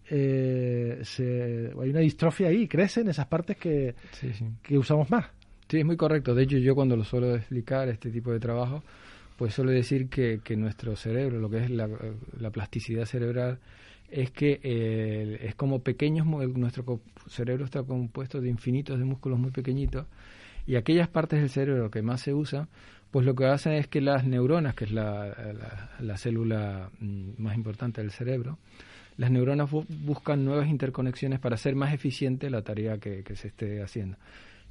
eh, 0.09 1.01
hay 1.19 1.89
una 1.89 1.99
distrofia 1.99 2.49
ahí, 2.49 2.67
crecen 2.67 3.07
esas 3.07 3.27
partes 3.27 3.57
que, 3.57 3.95
que 4.61 4.77
usamos 4.77 5.09
más. 5.09 5.25
Sí, 5.67 5.79
es 5.79 5.85
muy 5.85 5.97
correcto. 5.97 6.35
De 6.35 6.43
hecho, 6.43 6.57
yo 6.57 6.75
cuando 6.75 6.95
lo 6.95 7.03
suelo 7.03 7.35
explicar, 7.35 7.89
este 7.89 8.11
tipo 8.11 8.31
de 8.31 8.39
trabajo, 8.39 8.83
pues 9.37 9.53
suelo 9.53 9.71
decir 9.71 10.09
que, 10.09 10.41
que 10.43 10.55
nuestro 10.55 10.95
cerebro, 10.95 11.39
lo 11.39 11.49
que 11.49 11.57
es 11.57 11.69
la, 11.71 11.89
la 12.39 12.51
plasticidad 12.51 13.05
cerebral, 13.05 13.59
es 14.09 14.31
que 14.31 14.59
eh, 14.63 15.39
es 15.41 15.55
como 15.55 15.79
pequeños, 15.79 16.27
nuestro 16.27 17.01
cerebro 17.27 17.65
está 17.65 17.83
compuesto 17.83 18.39
de 18.39 18.49
infinitos 18.49 18.99
de 18.99 19.05
músculos 19.05 19.39
muy 19.39 19.51
pequeñitos 19.51 20.05
y 20.67 20.75
aquellas 20.75 21.07
partes 21.07 21.39
del 21.39 21.49
cerebro 21.49 21.91
que 21.91 22.01
más 22.01 22.21
se 22.21 22.33
usan, 22.33 22.67
pues 23.15 23.25
lo 23.25 23.33
que 23.33 23.45
hacen 23.45 23.71
es 23.71 23.87
que 23.87 24.01
las 24.01 24.25
neuronas, 24.25 24.75
que 24.75 24.83
es 24.83 24.91
la, 24.91 25.33
la, 26.01 26.17
célula 26.17 26.89
mm, 26.99 27.41
más 27.41 27.55
importante 27.55 28.01
del 28.01 28.11
cerebro, 28.11 28.57
las 29.15 29.31
neuronas 29.31 29.71
buscan 29.71 30.43
nuevas 30.43 30.67
interconexiones 30.67 31.39
para 31.39 31.55
hacer 31.55 31.75
más 31.75 31.93
eficiente 31.93 32.49
la 32.49 32.61
tarea 32.61 32.97
que, 32.97 33.23
que 33.23 33.37
se 33.37 33.47
esté 33.47 33.81
haciendo. 33.81 34.17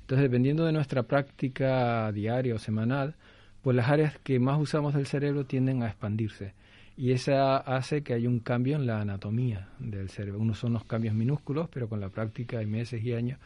Entonces, 0.03 0.25
dependiendo 0.25 0.67
de 0.67 0.73
nuestra 0.73 1.05
práctica 1.05 2.13
diaria 2.13 2.55
o 2.55 2.59
semanal, 2.59 3.15
pues 3.63 3.75
las 3.75 3.89
áreas 3.89 4.19
que 4.19 4.39
más 4.39 4.61
usamos 4.61 4.93
del 4.93 5.07
cerebro 5.07 5.47
tienden 5.47 5.83
a 5.83 5.87
expandirse 5.87 6.53
y 6.99 7.13
esa 7.13 7.57
hace 7.57 8.03
que 8.03 8.13
haya 8.13 8.29
un 8.29 8.41
cambio 8.41 8.77
en 8.77 8.87
la 8.87 9.01
anatomía 9.01 9.71
del 9.79 10.11
cerebro. 10.11 10.39
Unos 10.39 10.59
son 10.59 10.75
los 10.75 10.85
cambios 10.85 11.15
minúsculos, 11.15 11.71
pero 11.73 11.89
con 11.89 11.99
la 11.99 12.11
práctica 12.11 12.59
de 12.59 12.67
meses 12.67 13.03
y 13.03 13.15
años, 13.15 13.39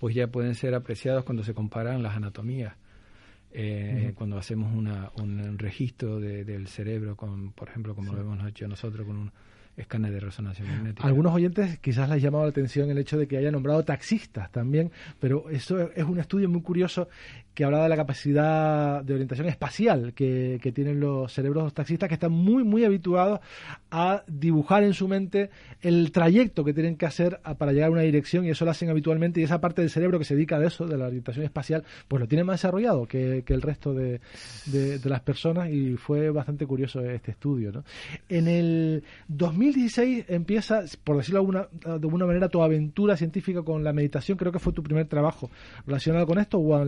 pues 0.00 0.14
ya 0.14 0.26
pueden 0.28 0.54
ser 0.54 0.74
apreciados 0.74 1.24
cuando 1.24 1.44
se 1.44 1.52
comparan 1.52 2.02
las 2.02 2.16
anatomías. 2.16 2.76
Eh, 3.50 4.12
cuando 4.14 4.36
hacemos 4.36 4.74
una, 4.74 5.10
un 5.16 5.58
registro 5.58 6.20
del 6.20 6.68
cerebro, 6.68 7.16
con, 7.16 7.52
por 7.52 7.68
ejemplo, 7.68 7.94
como 7.94 8.12
lo 8.12 8.20
hemos 8.20 8.46
hecho 8.48 8.68
nosotros 8.68 9.06
con 9.06 9.16
un 9.16 9.32
escáner 9.78 10.12
de 10.12 10.20
resonancia 10.20 10.64
magnética. 10.64 11.06
Algunos 11.06 11.32
oyentes 11.32 11.78
quizás 11.78 12.08
les 12.08 12.22
llamado 12.22 12.44
la 12.44 12.50
atención 12.50 12.90
el 12.90 12.98
hecho 12.98 13.16
de 13.18 13.26
que 13.26 13.36
haya 13.36 13.50
nombrado 13.50 13.84
taxistas 13.84 14.50
también, 14.50 14.90
pero 15.20 15.48
eso 15.50 15.90
es 15.92 16.04
un 16.04 16.18
estudio 16.18 16.48
muy 16.48 16.62
curioso 16.62 17.08
que 17.58 17.64
hablaba 17.64 17.82
de 17.82 17.88
la 17.88 17.96
capacidad 17.96 19.02
de 19.02 19.14
orientación 19.14 19.48
espacial 19.48 20.12
que, 20.14 20.60
tienen 20.72 21.00
los 21.00 21.32
cerebros 21.32 21.74
taxistas 21.74 22.08
que 22.08 22.14
están 22.14 22.30
muy, 22.30 22.62
muy 22.62 22.84
habituados 22.84 23.40
a 23.90 24.22
dibujar 24.28 24.84
en 24.84 24.94
su 24.94 25.08
mente 25.08 25.50
el 25.80 26.12
trayecto 26.12 26.62
que 26.62 26.72
tienen 26.72 26.96
que 26.96 27.06
hacer 27.06 27.40
para 27.58 27.72
llegar 27.72 27.88
a 27.88 27.92
una 27.92 28.02
dirección 28.02 28.44
y 28.44 28.50
eso 28.50 28.64
lo 28.64 28.70
hacen 28.70 28.90
habitualmente 28.90 29.40
y 29.40 29.42
esa 29.42 29.60
parte 29.60 29.80
del 29.80 29.90
cerebro 29.90 30.20
que 30.20 30.24
se 30.24 30.36
dedica 30.36 30.56
a 30.56 30.64
eso, 30.64 30.86
de 30.86 30.96
la 30.96 31.06
orientación 31.06 31.44
espacial, 31.44 31.82
pues 32.06 32.20
lo 32.20 32.28
tiene 32.28 32.44
más 32.44 32.60
desarrollado 32.60 33.06
que, 33.06 33.42
el 33.44 33.62
resto 33.62 33.92
de, 33.92 34.20
las 35.04 35.20
personas 35.22 35.68
y 35.70 35.96
fue 35.96 36.30
bastante 36.30 36.64
curioso 36.64 37.00
este 37.00 37.32
estudio. 37.32 37.72
¿no? 37.72 37.84
En 38.28 38.46
el 38.46 39.02
2016 39.68 40.24
empieza, 40.28 40.82
por 41.04 41.16
decirlo 41.16 41.40
de 41.40 41.40
alguna, 41.40 41.68
de 41.98 42.06
alguna 42.06 42.26
manera, 42.26 42.48
tu 42.48 42.62
aventura 42.62 43.16
científica 43.16 43.62
con 43.62 43.84
la 43.84 43.92
meditación, 43.92 44.38
creo 44.38 44.52
que 44.52 44.58
fue 44.58 44.72
tu 44.72 44.82
primer 44.82 45.06
trabajo 45.06 45.50
relacionado 45.86 46.26
con 46.26 46.38
esto 46.38 46.58
o, 46.58 46.84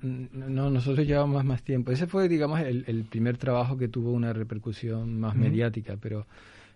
no, 0.00 0.70
nosotros 0.70 1.06
llevamos 1.06 1.44
más 1.44 1.62
tiempo. 1.62 1.92
Ese 1.92 2.06
fue, 2.06 2.28
digamos, 2.28 2.60
el, 2.60 3.04
primer 3.10 3.36
trabajo 3.36 3.76
que 3.76 3.88
tuvo 3.88 4.12
una 4.12 4.32
repercusión 4.32 5.20
más 5.20 5.34
mediática, 5.36 5.96
pero 6.00 6.26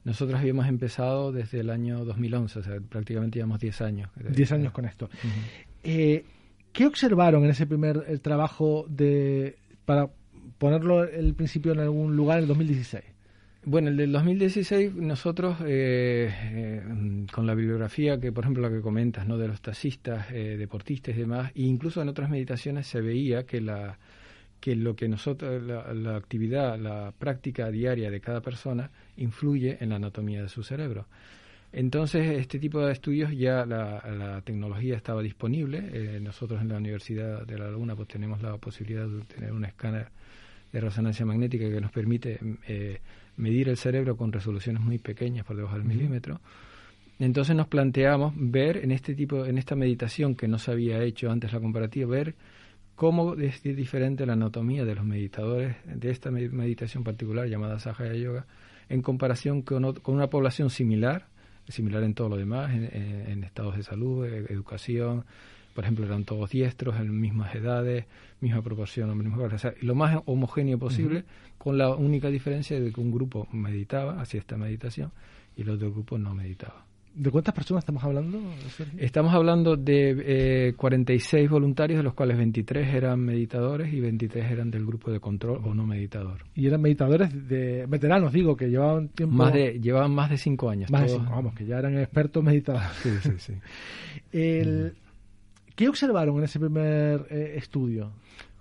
nosotros 0.04 0.38
habíamos 0.38 0.66
empezado 0.68 1.32
desde 1.32 1.60
el 1.60 1.70
año 1.70 2.04
2011, 2.04 2.58
o 2.58 2.62
sea, 2.62 2.80
prácticamente 2.80 3.38
llevamos 3.38 3.60
10 3.60 3.80
años. 3.82 4.10
10 4.16 4.52
años 4.52 4.72
con 4.72 4.84
esto. 4.84 5.08
Eh, 5.82 6.24
¿Qué 6.72 6.86
observaron 6.86 7.44
en 7.44 7.50
ese 7.50 7.66
primer 7.66 8.18
trabajo 8.20 8.84
de 8.88 9.56
para 9.84 10.10
ponerlo 10.58 11.04
el 11.04 11.34
principio 11.34 11.72
en 11.72 11.80
algún 11.80 12.16
lugar 12.16 12.38
en 12.38 12.42
el 12.44 12.48
2016? 12.48 13.13
Bueno, 13.66 13.88
el 13.88 13.96
del 13.96 14.12
2016 14.12 14.94
nosotros, 14.96 15.56
eh, 15.64 16.28
eh, 16.30 16.82
con 17.32 17.46
la 17.46 17.54
bibliografía 17.54 18.20
que, 18.20 18.30
por 18.30 18.44
ejemplo, 18.44 18.62
la 18.62 18.68
que 18.68 18.82
comentas, 18.82 19.26
¿no? 19.26 19.38
de 19.38 19.48
los 19.48 19.62
taxistas, 19.62 20.30
eh, 20.32 20.56
deportistas 20.58 21.16
y 21.16 21.20
demás, 21.20 21.50
e 21.54 21.62
incluso 21.62 22.02
en 22.02 22.10
otras 22.10 22.28
meditaciones 22.28 22.86
se 22.86 23.00
veía 23.00 23.44
que 23.46 23.62
la 23.62 23.98
que 24.60 24.76
lo 24.76 24.96
que 24.96 25.08
nosotros, 25.08 25.62
la, 25.62 26.16
actividad, 26.16 26.78
la 26.78 27.12
práctica 27.18 27.70
diaria 27.70 28.10
de 28.10 28.20
cada 28.20 28.40
persona 28.40 28.90
influye 29.16 29.76
en 29.80 29.90
la 29.90 29.96
anatomía 29.96 30.42
de 30.42 30.48
su 30.48 30.62
cerebro. 30.62 31.06
Entonces, 31.72 32.38
este 32.38 32.58
tipo 32.58 32.80
de 32.80 32.92
estudios 32.92 33.30
ya 33.36 33.66
la, 33.66 34.02
la 34.10 34.40
tecnología 34.40 34.96
estaba 34.96 35.20
disponible. 35.22 36.18
nosotros 36.20 36.62
en 36.62 36.68
la 36.68 36.78
Universidad 36.78 37.46
de 37.46 37.58
La 37.58 37.68
Laguna 37.70 37.94
pues 37.94 38.08
tenemos 38.08 38.40
la 38.40 38.56
posibilidad 38.56 39.06
de 39.06 39.22
tener 39.24 39.52
un 39.52 39.66
escáner 39.66 40.08
de 40.72 40.80
resonancia 40.80 41.26
magnética 41.26 41.68
que 41.68 41.80
nos 41.82 41.92
permite 41.92 42.38
medir 43.36 43.68
el 43.68 43.76
cerebro 43.76 44.16
con 44.16 44.32
resoluciones 44.32 44.82
muy 44.82 44.98
pequeñas 44.98 45.44
por 45.44 45.56
debajo 45.56 45.76
del 45.76 45.84
milímetro. 45.84 46.40
Entonces 47.18 47.54
nos 47.54 47.68
planteamos 47.68 48.32
ver 48.36 48.78
en 48.78 48.90
este 48.90 49.14
tipo, 49.14 49.44
en 49.46 49.58
esta 49.58 49.76
meditación 49.76 50.34
que 50.34 50.48
no 50.48 50.58
se 50.58 50.72
había 50.72 51.02
hecho 51.02 51.30
antes 51.30 51.52
la 51.52 51.60
comparativa, 51.60 52.08
ver 52.08 52.34
cómo 52.96 53.34
es 53.34 53.62
diferente 53.62 54.26
la 54.26 54.34
anatomía 54.34 54.84
de 54.84 54.94
los 54.94 55.04
meditadores 55.04 55.76
de 55.84 56.10
esta 56.10 56.30
meditación 56.30 57.04
particular 57.04 57.48
llamada 57.48 57.78
Sahaya 57.78 58.14
Yoga 58.14 58.46
en 58.88 59.02
comparación 59.02 59.62
con, 59.62 59.94
con 59.94 60.14
una 60.14 60.28
población 60.28 60.70
similar, 60.70 61.26
similar 61.68 62.02
en 62.02 62.14
todo 62.14 62.28
lo 62.28 62.36
demás, 62.36 62.72
en, 62.72 63.44
estados 63.44 63.76
de 63.76 63.82
salud, 63.82 64.26
e, 64.26 64.52
educación, 64.52 65.24
por 65.74 65.84
ejemplo, 65.84 66.06
eran 66.06 66.24
todos 66.24 66.50
diestros, 66.50 66.96
en 67.00 67.20
mismas 67.20 67.54
edades, 67.54 68.06
misma 68.40 68.62
proporción, 68.62 69.10
o 69.10 69.58
sea, 69.58 69.74
lo 69.80 69.94
más 69.94 70.22
homogéneo 70.26 70.78
posible, 70.78 71.24
con 71.58 71.76
la 71.76 71.90
única 71.94 72.28
diferencia 72.28 72.80
de 72.80 72.92
que 72.92 73.00
un 73.00 73.10
grupo 73.10 73.48
meditaba, 73.52 74.20
hacía 74.20 74.40
esta 74.40 74.56
meditación, 74.56 75.10
y 75.56 75.62
el 75.62 75.70
otro 75.70 75.90
grupo 75.90 76.16
no 76.16 76.34
meditaba. 76.34 76.84
¿De 77.14 77.30
cuántas 77.30 77.54
personas 77.54 77.82
estamos 77.82 78.02
hablando? 78.02 78.40
Estamos 78.98 79.32
hablando 79.32 79.76
de 79.76 80.68
eh, 80.68 80.74
46 80.76 81.48
voluntarios, 81.48 81.98
de 81.98 82.02
los 82.02 82.12
cuales 82.14 82.36
23 82.36 82.92
eran 82.92 83.20
meditadores 83.20 83.92
y 83.92 84.00
23 84.00 84.50
eran 84.50 84.70
del 84.72 84.84
grupo 84.84 85.12
de 85.12 85.20
control 85.20 85.60
o 85.64 85.74
no 85.74 85.86
meditador. 85.86 86.44
Y 86.56 86.66
eran 86.66 86.82
meditadores 86.82 87.48
de 87.48 87.86
veteranos, 87.86 88.32
digo, 88.32 88.56
que 88.56 88.68
llevaban 88.68 89.10
tiempo... 89.10 89.36
Más 89.36 89.52
de, 89.52 89.78
llevaban 89.80 90.12
más 90.12 90.28
de 90.28 90.38
5 90.38 90.68
años. 90.68 90.90
Más 90.90 91.02
de 91.02 91.10
5, 91.10 91.24
vamos, 91.30 91.54
que 91.54 91.66
ya 91.66 91.78
eran 91.78 91.96
expertos 91.98 92.42
meditadores. 92.42 92.88
Sí, 93.00 93.10
sí, 93.22 93.32
sí. 93.38 93.52
el, 94.32 94.94
¿Qué 95.74 95.88
observaron 95.88 96.38
en 96.38 96.44
ese 96.44 96.60
primer 96.60 97.26
eh, 97.30 97.54
estudio? 97.56 98.12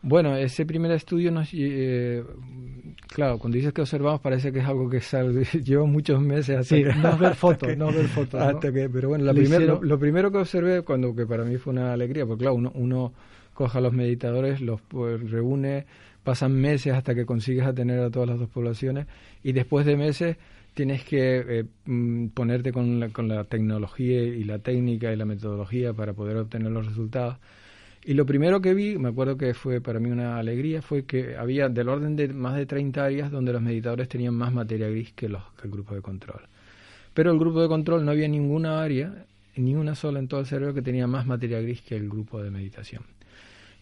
Bueno, 0.02 0.36
ese 0.36 0.66
primer 0.66 0.92
estudio 0.92 1.32
nos... 1.32 1.50
Eh, 1.54 2.24
claro, 3.08 3.38
cuando 3.40 3.56
dices 3.56 3.72
que 3.72 3.82
observamos 3.82 4.20
parece 4.20 4.52
que 4.52 4.60
es 4.60 4.66
algo 4.66 4.90
que 4.90 5.00
sale, 5.00 5.46
lleva 5.64 5.86
muchos 5.86 6.22
meses 6.22 6.58
hasta 6.58 6.76
sí, 6.76 6.84
no 7.02 7.18
ver 7.18 7.36
fotos, 7.36 7.78
no 7.78 7.88
ver 7.88 8.08
fotos. 8.08 8.42
Hasta 8.42 8.72
que, 8.72 8.90
pero 8.90 9.10
bueno, 9.10 9.24
la 9.24 9.34
lo, 9.34 10.00
primero 10.00 10.32
que 10.32 10.40
observé, 10.40 10.82
cuando 10.82 11.16
que 11.16 11.26
para 11.26 11.46
mí 11.46 11.58
fue 11.58 11.72
una 11.72 11.94
alegría, 11.94 12.26
porque 12.26 12.42
claro, 12.42 12.56
uno, 12.56 12.72
uno 12.76 13.14
coja 13.54 13.78
a 13.78 13.82
los 13.82 13.94
meditadores, 13.94 14.60
los 14.60 14.82
pues, 14.82 15.30
reúne, 15.30 15.86
pasan 16.24 16.54
meses 16.54 16.94
hasta 16.94 17.16
que 17.16 17.26
consigues 17.26 17.66
atener 17.66 18.00
a 18.00 18.10
todas 18.10 18.28
las 18.28 18.40
dos 18.40 18.50
poblaciones 18.50 19.08
y 19.44 19.52
después 19.52 19.86
de 19.86 19.96
meses 19.96 20.38
tienes 20.74 21.04
que 21.04 21.60
eh, 21.60 21.66
mm, 21.86 22.28
ponerte 22.30 22.72
con 22.72 23.00
la, 23.00 23.10
con 23.10 23.28
la 23.28 23.44
tecnología 23.46 24.24
y 24.24 24.44
la 24.44 24.60
técnica 24.60 25.12
y 25.14 25.16
la 25.16 25.26
metodología 25.26 25.94
para 25.94 26.14
poder 26.14 26.38
obtener 26.38 26.72
los 26.72 26.86
resultados. 26.88 27.38
Y 28.06 28.16
lo 28.16 28.26
primero 28.26 28.62
que 28.62 28.74
vi, 28.74 28.98
me 28.98 29.10
acuerdo 29.10 29.38
que 29.38 29.54
fue 29.54 29.80
para 29.80 30.00
mí 30.00 30.12
una 30.12 30.38
alegría, 30.38 30.82
fue 30.82 31.06
que 31.06 31.38
había 31.38 31.70
del 31.70 31.88
orden 31.88 32.18
de 32.18 32.28
más 32.28 32.56
de 32.56 32.66
30 32.66 33.06
áreas 33.06 33.32
donde 33.32 33.54
los 33.54 33.62
meditadores 33.62 34.10
tenían 34.10 34.34
más 34.34 34.54
materia 34.54 34.90
gris 34.90 35.14
que, 35.14 35.30
los, 35.30 35.42
que 35.54 35.68
el 35.68 35.72
grupo 35.72 35.96
de 35.96 36.02
control. 36.02 36.42
Pero 37.14 37.32
el 37.32 37.40
grupo 37.40 37.62
de 37.62 37.70
control 37.70 38.04
no 38.04 38.12
había 38.12 38.28
ninguna 38.28 38.84
área, 38.84 39.26
ni 39.56 39.76
una 39.76 39.96
sola 39.96 40.20
en 40.20 40.28
todo 40.28 40.42
el 40.42 40.48
cerebro 40.48 40.74
que 40.74 40.82
tenía 40.82 41.08
más 41.08 41.26
materia 41.26 41.62
gris 41.62 41.82
que 41.82 41.96
el 41.96 42.10
grupo 42.10 42.44
de 42.44 42.52
meditación. 42.52 43.04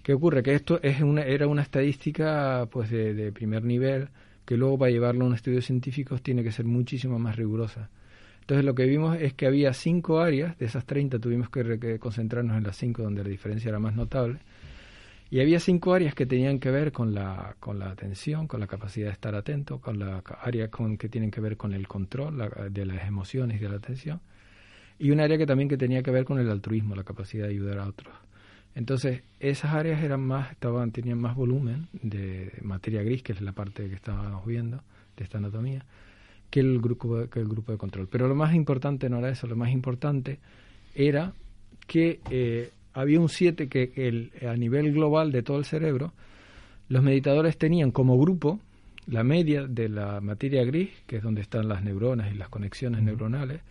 ¿Qué 0.03 0.13
ocurre? 0.13 0.43
Que 0.43 0.53
esto 0.53 0.79
es 0.83 1.01
una, 1.01 1.24
era 1.24 1.48
una 1.48 1.62
estadística 1.63 2.67
pues 2.71 2.91
de, 2.91 3.13
de 3.13 3.31
primer 3.31 3.63
nivel, 3.63 4.10
que 4.45 4.57
luego 4.57 4.77
para 4.77 4.91
llevarlo 4.91 5.25
a 5.25 5.27
un 5.27 5.36
estudio 5.36 5.62
científico 5.62 6.17
tiene 6.17 6.43
que 6.43 6.51
ser 6.51 6.65
muchísimo 6.65 7.19
más 7.19 7.36
rigurosa. 7.36 7.89
Entonces 8.41 8.65
lo 8.65 8.75
que 8.75 8.86
vimos 8.86 9.17
es 9.19 9.33
que 9.33 9.45
había 9.45 9.74
cinco 9.74 10.19
áreas, 10.19 10.57
de 10.57 10.65
esas 10.65 10.86
30 10.86 11.19
tuvimos 11.19 11.50
que, 11.50 12.00
concentrarnos 12.00 12.57
en 12.57 12.63
las 12.63 12.75
cinco 12.75 13.03
donde 13.03 13.24
la 13.24 13.29
diferencia 13.29 13.69
era 13.69 13.79
más 13.79 13.95
notable, 13.95 14.39
y 15.29 15.39
había 15.39 15.62
cinco 15.62 15.93
áreas 15.93 16.13
que 16.13 16.25
tenían 16.25 16.60
que 16.60 16.69
ver 16.71 16.91
con 16.91 17.13
la, 17.13 17.55
con 17.60 17.79
la 17.79 17.91
atención, 17.91 18.48
con 18.48 18.60
la 18.60 18.67
capacidad 18.67 19.07
de 19.07 19.13
estar 19.13 19.33
atento, 19.36 19.79
con 19.79 19.98
la 19.98 20.21
área 20.41 20.69
con, 20.69 20.98
que 20.98 21.07
tienen 21.07 21.31
que 21.31 21.39
ver 21.39 21.55
con 21.55 21.71
el 21.71 21.88
control 21.88 22.50
de 22.69 22.86
las 22.86 23.07
emociones 23.07 23.62
y 23.62 23.63
de 23.63 23.69
la 23.69 23.77
atención, 23.77 24.19
y 25.00 25.12
un 25.12 25.21
área 25.21 25.38
que 25.38 25.45
también 25.45 25.69
que 25.69 25.77
tenía 25.77 26.03
que 26.03 26.12
ver 26.12 26.25
con 26.25 26.38
el 26.38 26.50
altruismo, 26.50 26.95
la 26.95 27.03
capacidad 27.03 27.45
de 27.45 27.51
ayudar 27.51 27.79
a 27.79 27.88
otros. 27.88 28.13
Entonces, 28.75 29.21
esas 29.39 29.73
áreas 29.73 30.01
eran 30.03 30.21
más, 30.21 30.51
estaban, 30.51 30.91
tenían 30.91 31.19
más 31.19 31.35
volumen 31.35 31.87
de 31.91 32.51
materia 32.61 33.03
gris, 33.03 33.21
que 33.21 33.33
es 33.33 33.41
la 33.41 33.51
parte 33.51 33.89
que 33.89 33.95
estábamos 33.95 34.45
viendo 34.45 34.81
de 35.17 35.23
esta 35.23 35.39
anatomía, 35.39 35.85
que 36.49 36.61
el 36.61 36.79
grupo, 36.79 37.27
que 37.29 37.39
el 37.39 37.47
grupo 37.47 37.71
de 37.71 37.77
control. 37.77 38.07
Pero 38.07 38.27
lo 38.27 38.35
más 38.35 38.55
importante 38.55 39.09
no 39.09 39.19
era 39.19 39.29
eso, 39.29 39.47
lo 39.47 39.55
más 39.55 39.71
importante 39.71 40.39
era 40.95 41.33
que 41.87 42.21
eh, 42.29 42.71
había 42.93 43.19
un 43.19 43.29
7 43.29 43.67
que 43.67 43.91
el, 43.95 44.31
a 44.47 44.55
nivel 44.55 44.93
global 44.93 45.31
de 45.31 45.43
todo 45.43 45.57
el 45.57 45.65
cerebro, 45.65 46.13
los 46.87 47.03
meditadores 47.03 47.57
tenían 47.57 47.91
como 47.91 48.17
grupo 48.17 48.59
la 49.07 49.23
media 49.23 49.65
de 49.67 49.89
la 49.89 50.21
materia 50.21 50.63
gris, 50.63 50.89
que 51.07 51.17
es 51.17 51.23
donde 51.23 51.41
están 51.41 51.67
las 51.67 51.83
neuronas 51.83 52.31
y 52.31 52.37
las 52.37 52.49
conexiones 52.49 53.01
neuronales, 53.01 53.61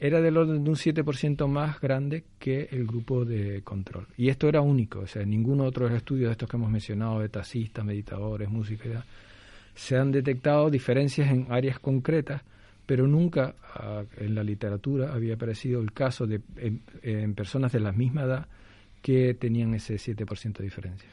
era 0.00 0.22
del 0.22 0.38
orden 0.38 0.64
de 0.64 0.70
un 0.70 0.76
7% 0.76 1.46
más 1.46 1.78
grande 1.78 2.24
que 2.38 2.68
el 2.72 2.86
grupo 2.86 3.26
de 3.26 3.60
control. 3.62 4.06
Y 4.16 4.30
esto 4.30 4.48
era 4.48 4.62
único, 4.62 5.00
o 5.00 5.06
sea, 5.06 5.22
en 5.22 5.30
ningún 5.30 5.60
otro 5.60 5.94
estudio 5.94 6.26
de 6.26 6.32
estos 6.32 6.48
que 6.48 6.56
hemos 6.56 6.70
mencionado, 6.70 7.20
de 7.20 7.28
taxistas, 7.28 7.84
meditadores, 7.84 8.48
música, 8.48 9.04
se 9.74 9.98
han 9.98 10.10
detectado 10.10 10.70
diferencias 10.70 11.30
en 11.30 11.46
áreas 11.50 11.78
concretas, 11.78 12.42
pero 12.86 13.06
nunca 13.06 13.54
ah, 13.74 14.02
en 14.16 14.34
la 14.34 14.42
literatura 14.42 15.12
había 15.12 15.34
aparecido 15.34 15.82
el 15.82 15.92
caso 15.92 16.26
de 16.26 16.40
en 17.02 17.34
personas 17.34 17.70
de 17.70 17.80
la 17.80 17.92
misma 17.92 18.22
edad 18.22 18.46
que 19.02 19.34
tenían 19.34 19.74
ese 19.74 19.94
7% 19.96 20.58
de 20.58 20.64
diferencia. 20.64 21.08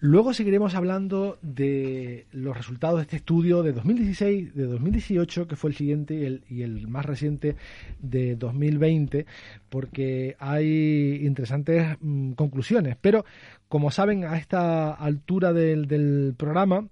Luego 0.00 0.32
seguiremos 0.32 0.76
hablando 0.76 1.40
de 1.42 2.28
los 2.30 2.56
resultados 2.56 2.98
de 2.98 3.02
este 3.02 3.16
estudio 3.16 3.64
de 3.64 3.72
2016, 3.72 4.54
de 4.54 4.64
2018, 4.66 5.48
que 5.48 5.56
fue 5.56 5.70
el 5.70 5.76
siguiente 5.76 6.14
y 6.14 6.24
el, 6.24 6.44
y 6.48 6.62
el 6.62 6.86
más 6.86 7.04
reciente 7.04 7.56
de 7.98 8.36
2020, 8.36 9.26
porque 9.68 10.36
hay 10.38 11.18
interesantes 11.24 11.96
mm, 12.00 12.32
conclusiones. 12.32 12.96
Pero, 13.00 13.24
como 13.68 13.90
saben, 13.90 14.22
a 14.22 14.38
esta 14.38 14.92
altura 14.92 15.52
del, 15.52 16.32
programa, 16.36 16.86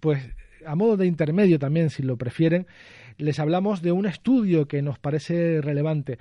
pues 0.00 0.22
a 0.66 0.74
modo 0.74 0.98
de 0.98 1.06
intermedio 1.06 1.58
también, 1.58 1.88
si 1.88 2.02
lo 2.02 2.18
prefieren, 2.18 2.66
les 3.16 3.38
hablamos 3.38 3.80
de 3.80 3.92
un 3.92 4.04
estudio 4.04 4.68
que 4.68 4.82
nos 4.82 4.98
parece 4.98 5.62
relevante. 5.62 6.18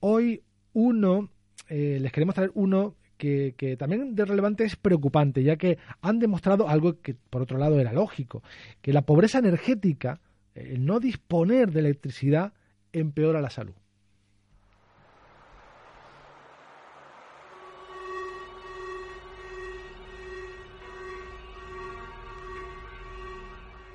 Hoy 0.00 0.42
uno, 0.74 1.30
eh, 1.70 1.96
les 1.98 2.12
queremos 2.12 2.34
traer 2.34 2.50
uno 2.52 2.94
que, 3.16 3.76
también 3.78 4.14
de 4.14 4.24
relevante 4.24 4.64
es 4.64 4.76
preocupante, 4.76 5.42
ya 5.42 5.56
que 5.56 5.78
han 6.00 6.18
demostrado 6.18 6.68
algo 6.68 7.00
que 7.00 7.14
por 7.14 7.42
otro 7.42 7.58
lado 7.58 7.80
era 7.80 7.92
lógico, 7.92 8.42
que 8.82 8.92
la 8.92 9.02
pobreza 9.02 9.38
energética, 9.38 10.20
el 10.54 10.84
no 10.84 11.00
disponer 11.00 11.70
de 11.70 11.80
electricidad, 11.80 12.52
empeora 12.92 13.40
la 13.40 13.50
salud. 13.50 13.74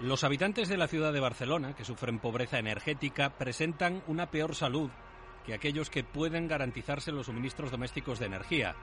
Los 0.01 0.23
habitantes 0.23 0.67
de 0.67 0.77
la 0.77 0.87
ciudad 0.87 1.13
de 1.13 1.19
Barcelona, 1.19 1.75
que 1.75 1.85
sufren 1.85 2.17
pobreza 2.17 2.57
energética, 2.57 3.37
presentan 3.37 4.01
una 4.07 4.31
peor 4.31 4.55
salud 4.55 4.89
que 5.45 5.53
aquellos 5.53 5.89
que 5.89 6.03
pueden 6.03 6.47
garantizarse 6.47 7.11
los 7.11 7.27
suministros 7.27 7.71
domésticos 7.71 8.19
de 8.19 8.25
energía, 8.25 8.75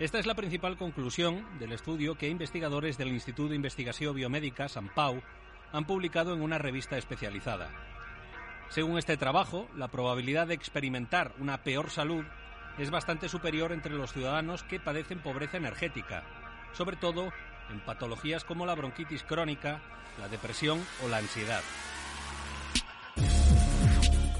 esta 0.00 0.18
es 0.18 0.24
la 0.24 0.34
principal 0.34 0.78
conclusión 0.78 1.44
del 1.58 1.72
estudio 1.72 2.16
que 2.16 2.28
investigadores 2.28 2.96
del 2.96 3.08
Instituto 3.08 3.50
de 3.50 3.56
Investigación 3.56 4.14
Biomédica, 4.14 4.66
San 4.66 4.88
Pau, 4.88 5.20
han 5.72 5.84
publicado 5.84 6.32
en 6.32 6.40
una 6.40 6.56
revista 6.56 6.96
especializada. 6.96 7.68
Según 8.70 8.96
este 8.96 9.18
trabajo, 9.18 9.68
la 9.76 9.88
probabilidad 9.88 10.46
de 10.46 10.54
experimentar 10.54 11.34
una 11.38 11.62
peor 11.62 11.90
salud 11.90 12.24
es 12.78 12.90
bastante 12.90 13.28
superior 13.28 13.72
entre 13.72 13.92
los 13.92 14.14
ciudadanos 14.14 14.62
que 14.64 14.80
padecen 14.80 15.20
pobreza 15.20 15.58
energética, 15.58 16.24
sobre 16.72 16.96
todo 16.96 17.30
en 17.70 17.80
patologías 17.80 18.44
como 18.44 18.64
la 18.64 18.74
bronquitis 18.74 19.22
crónica, 19.22 19.82
la 20.18 20.28
depresión 20.28 20.82
o 21.04 21.08
la 21.08 21.18
ansiedad. 21.18 21.62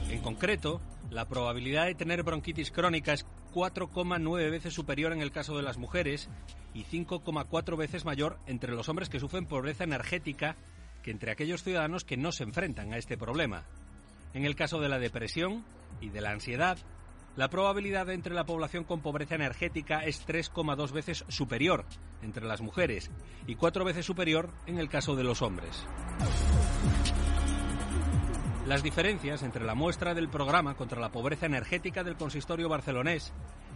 En 0.09 0.23
concreto, 0.23 0.81
la 1.11 1.29
probabilidad 1.29 1.85
de 1.85 1.95
tener 1.95 2.23
bronquitis 2.23 2.71
crónica 2.71 3.13
es 3.13 3.27
4,9 3.53 4.51
veces 4.51 4.75
superior 4.75 5.13
en 5.13 5.21
el 5.21 5.33
caso 5.33 5.57
de 5.57 5.63
las 5.63 5.79
mujeres 5.79 6.29
y 6.75 6.85
5,4 6.85 7.77
veces 7.77 8.05
mayor 8.05 8.39
entre 8.47 8.73
los 8.73 8.89
hombres 8.89 9.09
que 9.09 9.21
sufren 9.21 9.47
pobreza 9.47 9.85
energética 9.85 10.57
que 11.03 11.11
entre 11.11 11.31
aquellos 11.31 11.63
ciudadanos 11.63 12.05
que 12.05 12.17
no 12.17 12.33
se 12.33 12.45
enfrentan 12.45 12.93
a 12.93 12.99
este 12.99 13.17
problema. 13.17 13.65
En 14.35 14.45
el 14.45 14.55
caso 14.55 14.81
de 14.81 14.89
la 14.89 14.99
depresión 14.99 15.65
y 16.01 16.11
de 16.11 16.21
la 16.21 16.31
ansiedad, 16.31 16.79
la 17.37 17.49
probabilidad 17.49 18.11
entre 18.11 18.35
la 18.35 18.45
población 18.45 18.85
con 18.85 19.01
pobreza 19.01 19.35
energética 19.35 20.05
es 20.05 20.27
3,2 20.27 20.93
veces 20.93 21.25
superior 21.29 21.85
entre 22.23 22.45
las 22.45 22.61
mujeres 22.61 23.11
y 23.47 23.55
4 23.55 23.85
veces 23.85 24.05
superior 24.05 24.51
en 24.67 24.79
el 24.79 24.89
caso 24.89 25.17
de 25.17 25.25
los 25.25 25.43
hombres. 25.43 25.87
Las 28.71 28.85
diferencias 28.85 29.43
entre 29.43 29.65
la 29.65 29.75
muestra 29.75 30.15
del 30.15 30.29
programa 30.29 30.77
contra 30.77 31.01
la 31.01 31.09
pobreza 31.09 31.45
energética 31.45 32.05
del 32.05 32.15
consistorio 32.15 32.69
barcelonés 32.69 33.33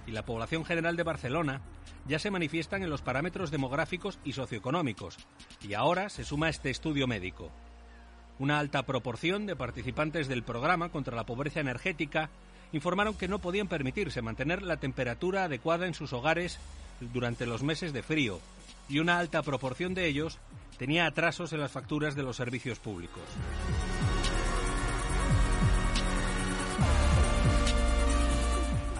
y 0.07 0.13
la 0.13 0.25
población 0.25 0.65
general 0.65 0.95
de 0.95 1.03
Barcelona 1.03 1.63
ya 2.07 2.21
se 2.21 2.31
manifiestan 2.31 2.85
en 2.85 2.91
los 2.91 3.03
parámetros 3.03 3.51
demográficos 3.51 4.21
y 4.23 4.35
socioeconómicos, 4.35 5.17
y 5.63 5.75
ahora 5.75 6.11
se 6.11 6.25
suma 6.25 6.49
este 6.49 6.71
estudio 6.71 7.09
médico. 7.09 7.51
Una 8.39 8.61
alta 8.61 8.85
proporción 8.85 9.47
de 9.47 9.57
participantes 9.57 10.29
del 10.29 10.45
programa 10.45 10.91
contra 10.91 11.17
la 11.17 11.27
pobreza 11.27 11.59
energética 11.59 12.31
informaron 12.71 13.15
que 13.15 13.27
no 13.27 13.41
podían 13.41 13.67
permitirse 13.67 14.23
mantener 14.23 14.63
la 14.63 14.77
temperatura 14.77 15.43
adecuada 15.43 15.89
en 15.89 15.95
sus 15.95 16.13
hogares 16.13 16.61
durante 17.01 17.47
los 17.47 17.65
meses 17.65 17.93
de 17.93 18.05
frío, 18.05 18.39
y 18.89 19.01
una 19.01 19.19
alta 19.19 19.43
proporción 19.43 19.93
de 19.93 20.07
ellos 20.07 20.39
tenía 20.79 21.07
atrasos 21.07 21.53
en 21.53 21.59
las 21.59 21.73
facturas 21.73 22.15
de 22.15 22.23
los 22.23 22.37
servicios 22.37 22.79
públicos. 22.79 23.25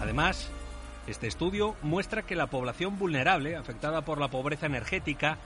Además, 0.05 0.51
este 1.07 1.25
estudio 1.25 1.75
muestra 1.81 2.21
que 2.21 2.35
la 2.35 2.45
población 2.45 2.99
vulnerable 2.99 3.55
afectada 3.55 4.05
por 4.05 4.19
la 4.19 4.27
pobreza 4.27 4.67
energética 4.67 5.39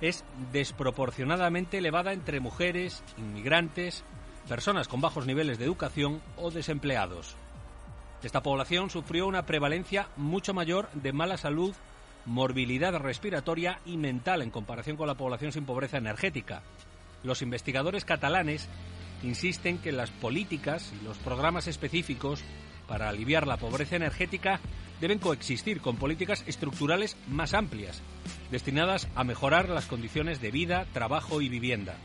es 0.00 0.24
desproporcionadamente 0.52 1.76
elevada 1.76 2.14
entre 2.14 2.40
mujeres, 2.40 3.02
inmigrantes, 3.18 4.04
personas 4.48 4.88
con 4.88 5.02
bajos 5.02 5.26
niveles 5.26 5.58
de 5.58 5.66
educación 5.66 6.22
o 6.38 6.50
desempleados. 6.50 7.36
Esta 8.22 8.42
población 8.42 8.88
sufrió 8.88 9.26
una 9.26 9.44
prevalencia 9.44 10.08
mucho 10.16 10.54
mayor 10.54 10.88
de 10.94 11.12
mala 11.12 11.36
salud, 11.36 11.74
morbilidad 12.24 12.98
respiratoria 12.98 13.80
y 13.84 13.98
mental 13.98 14.40
en 14.40 14.50
comparación 14.50 14.96
con 14.96 15.08
la 15.08 15.16
población 15.16 15.52
sin 15.52 15.66
pobreza 15.66 15.98
energética. 15.98 16.62
Los 17.22 17.42
investigadores 17.42 18.06
catalanes 18.06 18.66
insisten 19.22 19.76
que 19.76 19.92
las 19.92 20.10
políticas 20.10 20.94
y 20.98 21.04
los 21.04 21.18
programas 21.18 21.66
específicos 21.66 22.42
para 22.88 23.08
aliviar 23.08 23.46
la 23.46 23.56
pobreza 23.56 23.96
energética 23.96 24.60
deben 25.00 25.18
coexistir 25.18 25.80
con 25.80 25.96
políticas 25.96 26.44
estructurales 26.46 27.16
más 27.28 27.54
amplias, 27.54 28.02
destinadas 28.50 29.08
a 29.14 29.24
mejorar 29.24 29.68
las 29.68 29.86
condiciones 29.86 30.40
de 30.40 30.50
vida, 30.50 30.86
trabajo 30.92 31.40
y 31.40 31.48
vivienda. 31.48 31.96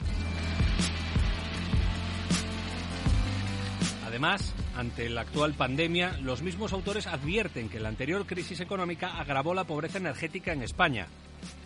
Además, 4.06 4.54
ante 4.76 5.10
la 5.10 5.22
actual 5.22 5.54
pandemia, 5.54 6.18
los 6.22 6.42
mismos 6.42 6.74
autores 6.74 7.08
advierten 7.08 7.70
que 7.70 7.80
la 7.80 7.88
anterior 7.88 8.26
crisis 8.26 8.60
económica 8.60 9.18
agravó 9.18 9.54
la 9.54 9.64
pobreza 9.64 10.00
energética 10.00 10.52
en 10.52 10.64
España. 10.64 11.08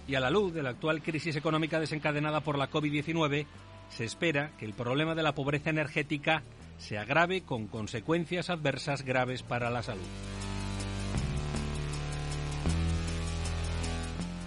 Y 0.07 0.13
a 0.13 0.19
la 0.19 0.29
luz 0.29 0.53
de 0.53 0.61
la 0.61 0.69
actual 0.69 1.01
crisis 1.01 1.35
económica 1.35 1.79
desencadenada 1.79 2.41
por 2.41 2.59
la 2.59 2.69
COVID-19, 2.69 3.47
se 3.89 4.03
espera 4.03 4.51
que 4.59 4.65
el 4.65 4.73
problema 4.73 5.15
de 5.15 5.23
la 5.23 5.33
pobreza 5.33 5.71
energética 5.71 6.43
se 6.77 6.97
agrave 6.97 7.41
con 7.41 7.67
consecuencias 7.67 8.49
adversas 8.49 9.03
graves 9.03 9.43
para 9.43 9.69
la 9.69 9.83
salud. 9.83 10.01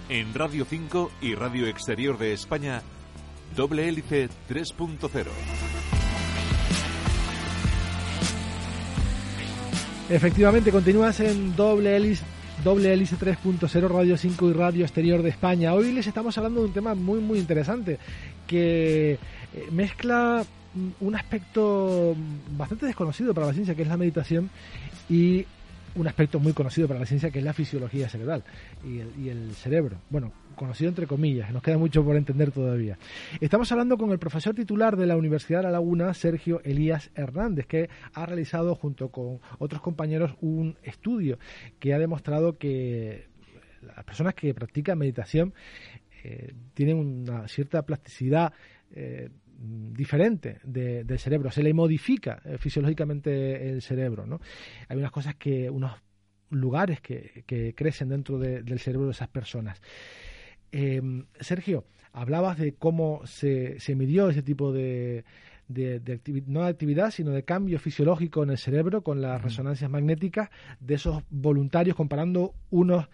En 0.09 0.33
Radio 0.33 0.65
5 0.65 1.11
y 1.21 1.35
Radio 1.35 1.67
Exterior 1.67 2.17
de 2.17 2.33
España, 2.33 2.81
Doble 3.55 3.87
Hélice 3.87 4.29
3.0. 4.49 5.27
Efectivamente, 10.09 10.71
continúas 10.71 11.19
en 11.19 11.55
Doble 11.55 11.95
Hélice 11.95 12.23
Doble 12.63 12.91
Hélice 12.91 13.15
3.0 13.15 13.87
Radio 13.87 14.17
5 14.17 14.49
y 14.49 14.53
Radio 14.53 14.83
Exterior 14.83 15.23
de 15.23 15.29
España. 15.29 15.73
Hoy 15.73 15.93
les 15.93 16.07
estamos 16.07 16.37
hablando 16.37 16.59
de 16.59 16.67
un 16.67 16.73
tema 16.73 16.93
muy 16.93 17.21
muy 17.21 17.39
interesante 17.39 17.99
que 18.47 19.13
eh, 19.13 19.17
mezcla 19.71 20.43
un 20.99 21.15
aspecto 21.15 22.15
bastante 22.51 22.85
desconocido 22.85 23.33
para 23.33 23.47
la 23.47 23.53
ciencia, 23.53 23.75
que 23.75 23.81
es 23.81 23.87
la 23.87 23.97
meditación, 23.97 24.49
y 25.09 25.45
un 25.95 26.07
aspecto 26.07 26.39
muy 26.39 26.53
conocido 26.53 26.87
para 26.87 26.99
la 26.99 27.05
ciencia, 27.05 27.31
que 27.31 27.39
es 27.39 27.45
la 27.45 27.53
fisiología 27.53 28.07
cerebral 28.07 28.43
y 28.85 29.29
el, 29.29 29.51
cerebro. 29.53 29.97
Bueno, 30.09 30.31
conocido 30.55 30.89
entre 30.89 31.07
comillas, 31.07 31.51
nos 31.51 31.63
queda 31.63 31.77
mucho 31.77 32.03
por 32.03 32.15
entender 32.15 32.51
todavía. 32.51 32.97
Estamos 33.39 33.71
hablando 33.71 33.97
con 33.97 34.11
el 34.11 34.19
profesor 34.19 34.53
titular 34.53 34.95
de 34.95 35.07
la 35.07 35.17
Universidad 35.17 35.59
de 35.59 35.63
La 35.65 35.71
Laguna, 35.71 36.13
Sergio 36.13 36.61
Elías 36.63 37.11
Hernández, 37.15 37.65
que 37.65 37.89
ha 38.13 38.25
realizado 38.25 38.75
junto 38.75 39.09
con 39.09 39.39
otros 39.57 39.81
compañeros 39.81 40.35
un 40.41 40.77
estudio 40.83 41.39
que 41.79 41.93
ha 41.93 41.99
demostrado 41.99 42.57
que 42.57 43.27
las 43.81 44.03
personas 44.05 44.35
que 44.35 44.53
practican 44.53 44.97
meditación 44.97 45.53
eh, 46.23 46.53
tienen 46.73 46.97
una 46.97 47.47
cierta 47.47 47.81
plasticidad 47.83 48.53
eh, 48.91 49.29
Mm, 49.61 49.91
diferente 49.93 50.59
del 50.63 51.19
cerebro, 51.19 51.51
se 51.51 51.61
le 51.61 51.73
modifica 51.73 52.41
eh, 52.45 52.57
fisiológicamente 52.57 53.69
el 53.69 53.81
cerebro. 53.81 54.25
¿no? 54.25 54.39
Hay 54.87 54.97
unas 54.97 55.11
cosas 55.11 55.35
que, 55.35 55.69
unos 55.69 55.91
lugares 56.49 57.01
que, 57.01 57.73
crecen 57.75 58.09
dentro 58.09 58.39
del 58.39 58.79
cerebro 58.79 59.07
de 59.07 59.11
esas 59.11 59.27
personas. 59.27 59.81
Em, 60.71 61.25
Sergio, 61.39 61.85
hablabas 62.13 62.57
de 62.57 62.73
cómo 62.73 63.21
se, 63.25 63.79
se 63.79 63.95
midió 63.95 64.29
ese 64.29 64.43
tipo 64.43 64.71
de, 64.71 65.25
de, 65.69 66.19
no 66.47 66.63
de 66.63 66.69
actividad, 66.69 67.11
sino 67.11 67.31
de 67.31 67.43
cambio 67.43 67.79
fisiológico 67.79 68.43
en 68.43 68.49
el 68.49 68.57
cerebro 68.57 69.03
con 69.03 69.21
las 69.21 69.41
resonancias 69.41 69.89
magnéticas 69.89 70.49
de 70.79 70.95
esos 70.95 71.23
voluntarios, 71.29 71.95
comparando 71.95 72.55
unos 72.71 73.07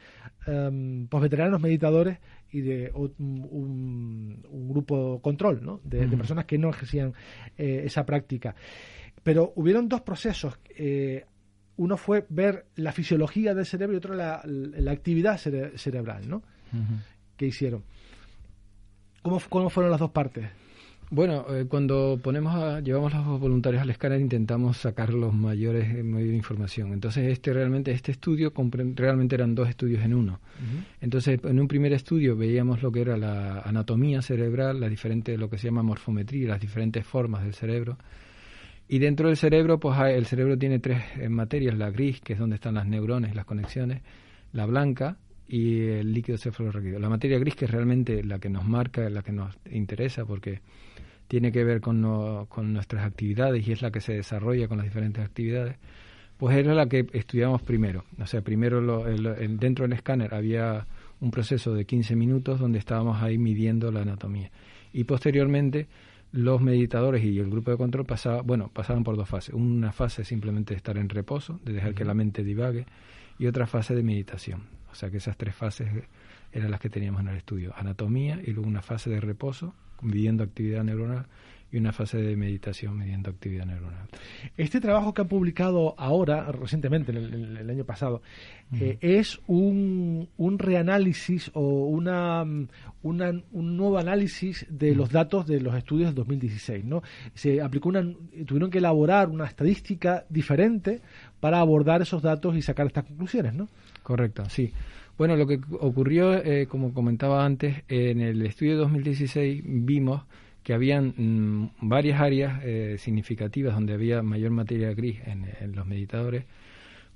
um, 0.47 1.07
veteranos 1.09 1.61
meditadores 1.61 2.19
y 2.55 2.61
de 2.61 2.89
un, 2.93 4.41
grupo 4.69 5.19
control 5.21 5.59
¿no? 5.61 5.81
de, 5.83 6.07
personas 6.15 6.45
que 6.45 6.57
no 6.57 6.69
ejercían 6.69 7.13
eh, 7.57 7.81
esa 7.83 8.05
práctica. 8.05 8.55
Pero 9.23 9.51
hubieron 9.57 9.89
dos 9.89 10.01
procesos. 10.01 10.57
Eh, 10.69 11.25
uno 11.75 11.97
fue 11.97 12.25
ver 12.29 12.67
la 12.75 12.93
fisiología 12.93 13.53
del 13.53 13.65
cerebro 13.65 13.95
y 13.95 13.97
otro 13.97 14.15
la, 14.15 14.41
la 14.45 14.91
actividad 14.91 15.37
cerebral, 15.37 16.29
¿no? 16.29 16.43
Que 17.35 17.47
hicieron. 17.47 17.83
¿Cómo, 19.21 19.41
¿Cómo 19.49 19.69
fueron 19.69 19.91
las 19.91 19.99
dos 19.99 20.11
partes? 20.11 20.45
Bueno, 21.15 21.45
eh, 21.49 21.63
cuando 21.69 22.19
ponemos 22.21 22.53
a, 22.53 22.81
llevamos 22.81 23.13
a 23.13 23.19
los 23.19 23.39
voluntarios 23.39 23.81
al 23.81 23.89
escáner 23.89 24.19
intentamos 24.19 24.75
sacar 24.75 25.13
los 25.13 25.33
mayores 25.33 25.95
eh, 25.95 26.03
medios 26.03 26.31
de 26.31 26.35
información. 26.35 26.91
Entonces 26.91 27.31
este 27.31 27.53
realmente 27.53 27.91
este 27.91 28.11
estudio 28.11 28.51
realmente 28.95 29.35
eran 29.35 29.55
dos 29.55 29.69
estudios 29.69 30.03
en 30.03 30.13
uno. 30.13 30.41
Entonces 30.99 31.39
en 31.41 31.57
un 31.57 31.69
primer 31.69 31.93
estudio 31.93 32.35
veíamos 32.35 32.83
lo 32.83 32.91
que 32.91 32.99
era 32.99 33.15
la 33.15 33.61
anatomía 33.61 34.21
cerebral, 34.21 34.81
la 34.81 34.89
diferente 34.89 35.37
lo 35.37 35.49
que 35.49 35.57
se 35.57 35.69
llama 35.69 35.83
morfometría, 35.83 36.49
las 36.49 36.59
diferentes 36.59 37.05
formas 37.05 37.45
del 37.45 37.53
cerebro. 37.53 37.97
Y 38.89 38.99
dentro 38.99 39.29
del 39.29 39.37
cerebro, 39.37 39.79
pues 39.79 39.97
el 39.97 40.25
cerebro 40.25 40.57
tiene 40.57 40.79
tres 40.79 41.01
eh, 41.17 41.29
materias, 41.29 41.77
la 41.77 41.91
gris, 41.91 42.19
que 42.19 42.33
es 42.33 42.39
donde 42.39 42.55
están 42.55 42.75
las 42.75 42.87
neurones, 42.87 43.35
las 43.35 43.45
conexiones, 43.45 44.01
la 44.51 44.65
blanca 44.65 45.15
y 45.47 45.79
el 45.81 46.11
líquido 46.11 46.37
cefalorraquídeo. 46.37 46.99
La 46.99 47.07
materia 47.07 47.39
gris, 47.39 47.55
que 47.55 47.63
es 47.63 47.71
realmente 47.71 48.21
la 48.21 48.37
que 48.37 48.49
nos 48.49 48.65
marca, 48.67 49.09
la 49.09 49.21
que 49.21 49.31
nos 49.31 49.55
interesa, 49.71 50.25
porque 50.25 50.59
tiene 51.27 51.51
que 51.51 51.63
ver 51.63 51.81
con, 51.81 52.45
con 52.47 52.73
nuestras 52.73 53.05
actividades 53.05 53.67
y 53.67 53.71
es 53.71 53.81
la 53.81 53.91
que 53.91 54.01
se 54.01 54.13
desarrolla 54.13 54.67
con 54.67 54.77
las 54.77 54.85
diferentes 54.85 55.23
actividades, 55.23 55.77
pues 56.37 56.57
era 56.57 56.73
la 56.73 56.87
que 56.87 57.07
estudiamos 57.13 57.61
primero. 57.61 58.03
O 58.19 58.27
sea, 58.27 58.41
primero 58.41 58.81
lo, 58.81 59.03
dentro 59.03 59.83
del 59.83 59.93
escáner 59.93 60.33
había 60.33 60.85
un 61.21 61.31
proceso 61.31 61.73
de 61.73 61.85
15 61.85 62.15
minutos 62.15 62.59
donde 62.59 62.79
estábamos 62.79 63.21
ahí 63.21 63.37
midiendo 63.37 63.91
la 63.91 64.01
anatomía. 64.01 64.51
Y 64.93 65.05
posteriormente 65.05 65.87
los 66.31 66.61
meditadores 66.61 67.23
y 67.23 67.39
el 67.39 67.49
grupo 67.49 67.71
de 67.71 67.77
control 67.77 68.05
pasaba, 68.05 68.41
bueno, 68.41 68.69
pasaban 68.73 69.03
por 69.03 69.15
dos 69.15 69.29
fases. 69.29 69.53
Una 69.53 69.93
fase 69.93 70.25
simplemente 70.25 70.73
de 70.73 70.77
estar 70.77 70.97
en 70.97 71.07
reposo, 71.07 71.59
de 71.63 71.73
dejar 71.73 71.93
que 71.93 72.03
la 72.03 72.13
mente 72.13 72.43
divague, 72.43 72.85
y 73.39 73.47
otra 73.47 73.67
fase 73.67 73.95
de 73.95 74.03
meditación. 74.03 74.63
O 74.91 74.95
sea 74.95 75.09
que 75.09 75.17
esas 75.17 75.37
tres 75.37 75.55
fases 75.55 75.89
eran 76.51 76.71
las 76.71 76.79
que 76.79 76.89
teníamos 76.89 77.21
en 77.21 77.29
el 77.29 77.37
estudio. 77.37 77.73
Anatomía 77.75 78.39
y 78.43 78.51
luego 78.51 78.67
una 78.67 78.81
fase 78.81 79.09
de 79.09 79.19
reposo 79.19 79.73
midiendo 80.01 80.43
actividad 80.43 80.83
neuronal 80.83 81.25
y 81.71 81.77
una 81.77 81.91
fase 81.91 82.19
de 82.19 82.37
meditación 82.37 82.97
midiendo 82.97 83.29
actividad 83.29 83.65
neuronal. 83.65 84.07
Este 84.55 84.79
trabajo 84.79 85.13
que 85.13 85.21
han 85.23 85.27
publicado 85.27 85.93
ahora, 85.97 86.49
recientemente, 86.51 87.11
el, 87.11 87.69
año 87.69 87.83
pasado, 87.83 88.21
eh, 88.79 88.97
es 89.01 89.41
un, 89.47 90.29
un, 90.37 90.59
reanálisis 90.59 91.51
o 91.53 91.87
una, 91.87 92.43
un 93.03 93.77
nuevo 93.77 93.97
análisis 93.97 94.65
de 94.69 94.95
los 94.95 95.11
datos 95.11 95.47
de 95.47 95.59
los 95.59 95.75
estudios 95.75 96.09
del 96.09 96.15
2016. 96.15 96.85
¿no? 96.85 97.03
Se 97.33 97.61
aplicó 97.61 97.89
una, 97.89 98.05
tuvieron 98.45 98.69
que 98.69 98.77
elaborar 98.77 99.27
una 99.27 99.45
estadística 99.45 100.25
diferente 100.29 101.01
para 101.41 101.59
abordar 101.59 102.01
esos 102.01 102.21
datos 102.21 102.55
y 102.55 102.61
sacar 102.61 102.87
estas 102.87 103.03
conclusiones, 103.03 103.53
¿no? 103.53 103.67
Correcto, 104.01 104.45
sí. 104.49 104.71
Bueno, 105.17 105.37
lo 105.37 105.47
que 105.47 105.59
ocurrió, 105.79 106.33
eh, 106.33 106.67
como 106.67 106.93
comentaba 106.93 107.45
antes, 107.45 107.83
en 107.87 108.19
el 108.19 108.45
estudio 108.45 108.73
de 108.73 108.79
2016 108.79 109.63
vimos 109.65 110.23
que 110.61 110.73
habían 110.73 111.13
mm, 111.15 111.87
varias 111.87 112.19
áreas 112.19 112.59
eh, 112.63 112.97
significativas 112.99 113.75
donde 113.75 113.93
había 113.93 114.21
mayor 114.21 114.51
materia 114.51 114.93
gris 114.93 115.19
en, 115.25 115.73
los 115.73 115.85
meditadores, 115.85 116.43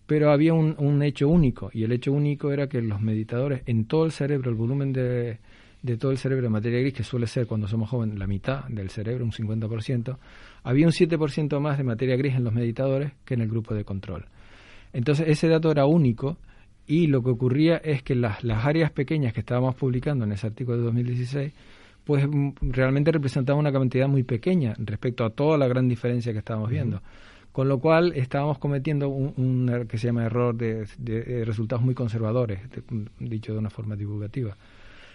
pero 0.06 0.32
había 0.32 0.54
un, 0.54 1.04
hecho 1.04 1.28
único, 1.28 1.72
y 1.74 1.84
el 1.84 1.92
hecho 1.92 2.14
único 2.14 2.54
era 2.54 2.68
que 2.68 2.82
los 2.82 3.02
meditadores, 3.02 3.64
en 3.66 3.86
todo 3.86 4.06
el 4.06 4.12
cerebro, 4.12 4.50
el 4.50 4.56
volumen 4.56 4.94
de, 4.94 5.40
de 5.82 5.98
todo 5.98 6.12
el 6.12 6.18
cerebro 6.18 6.44
de 6.44 6.50
materia 6.50 6.80
gris, 6.80 6.94
que 6.94 7.04
suele 7.04 7.28
ser 7.28 7.48
cuando 7.48 7.68
somos 7.68 7.90
jóvenes 7.90 8.18
la 8.18 8.28
mitad 8.28 8.64
del 8.70 8.90
cerebro, 8.90 9.26
un 9.26 9.32
50%, 9.32 10.18
había 10.64 10.86
un 10.86 10.94
7% 10.94 11.60
más 11.60 11.78
de 11.78 11.84
materia 11.84 12.16
gris 12.16 12.36
en 12.36 12.46
los 12.46 12.54
meditadores 12.54 13.12
que 13.26 13.34
en 13.34 13.42
el 13.42 13.50
grupo 13.50 13.74
de 13.74 13.84
control. 13.84 14.26
Entonces 14.94 15.28
ese 15.28 15.50
dato 15.50 15.70
era 15.70 15.86
único 15.86 16.38
y 16.90 17.06
lo 17.06 17.22
que 17.22 17.30
ocurría 17.30 17.78
es 17.78 18.02
que 18.02 18.16
las, 18.16 18.44
las 18.44 18.66
áreas 18.66 18.90
pequeñas 18.90 19.32
que 19.32 19.42
estábamos 19.42 19.76
publicando 19.76 20.26
en 20.26 20.32
ese 20.32 20.48
artículo 20.48 20.78
de 20.78 20.84
2016 20.86 21.54
pues 22.04 22.28
mm, 22.28 22.54
realmente 22.62 23.12
representaban 23.12 23.60
una 23.60 23.72
cantidad 23.72 24.08
muy 24.08 24.24
pequeña 24.24 24.74
respecto 24.80 25.24
a 25.24 25.30
toda 25.30 25.60
la 25.60 25.68
gran 25.68 25.88
diferencia 25.88 26.34
que 26.34 26.40
estábamos 26.40 26.72
viendo. 26.72 27.04
Con 27.52 27.70
lo 27.70 27.80
cual 27.80 28.14
estábamos 28.16 28.58
cometiendo 28.58 29.10
un, 29.10 29.70
er, 29.70 29.86
que 29.86 30.00
se 30.00 30.08
llama 30.08 30.26
error 30.26 30.56
de, 30.56 30.88
resultados 31.46 31.86
muy 31.86 31.94
conservadores, 31.94 32.62
dicho 33.20 33.54
de 33.54 33.60
una 33.60 33.70
forma 33.70 33.96
divulgativa. 33.96 34.58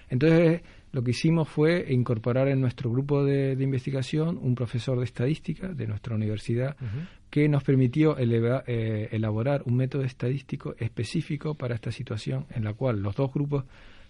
Entonces, 0.09 0.63
lo 0.95 1.03
que 1.03 1.11
hicimos 1.11 1.49
fue 1.49 1.87
incorporar 1.93 2.47
en 2.47 2.61
nuestro 2.61 2.89
grupo 2.89 3.25
de, 3.25 3.53
investigación 3.61 4.39
un 4.41 4.55
profesor 4.55 4.97
de 4.97 5.05
estadística 5.05 5.67
de 5.67 5.89
nuestra 5.89 6.15
universidad 6.15 6.77
que 7.29 7.49
nos 7.49 7.65
permitió 7.65 8.17
eh, 8.17 9.09
elaborar 9.11 9.65
un 9.67 9.75
método 9.75 10.05
estadístico 10.05 10.77
específico 10.79 11.57
para 11.57 11.75
esta 11.75 11.91
situación 11.91 12.47
en 12.51 12.63
la 12.63 12.75
cual 12.75 13.01
los 13.01 13.17
dos 13.17 13.33
grupos 13.35 13.65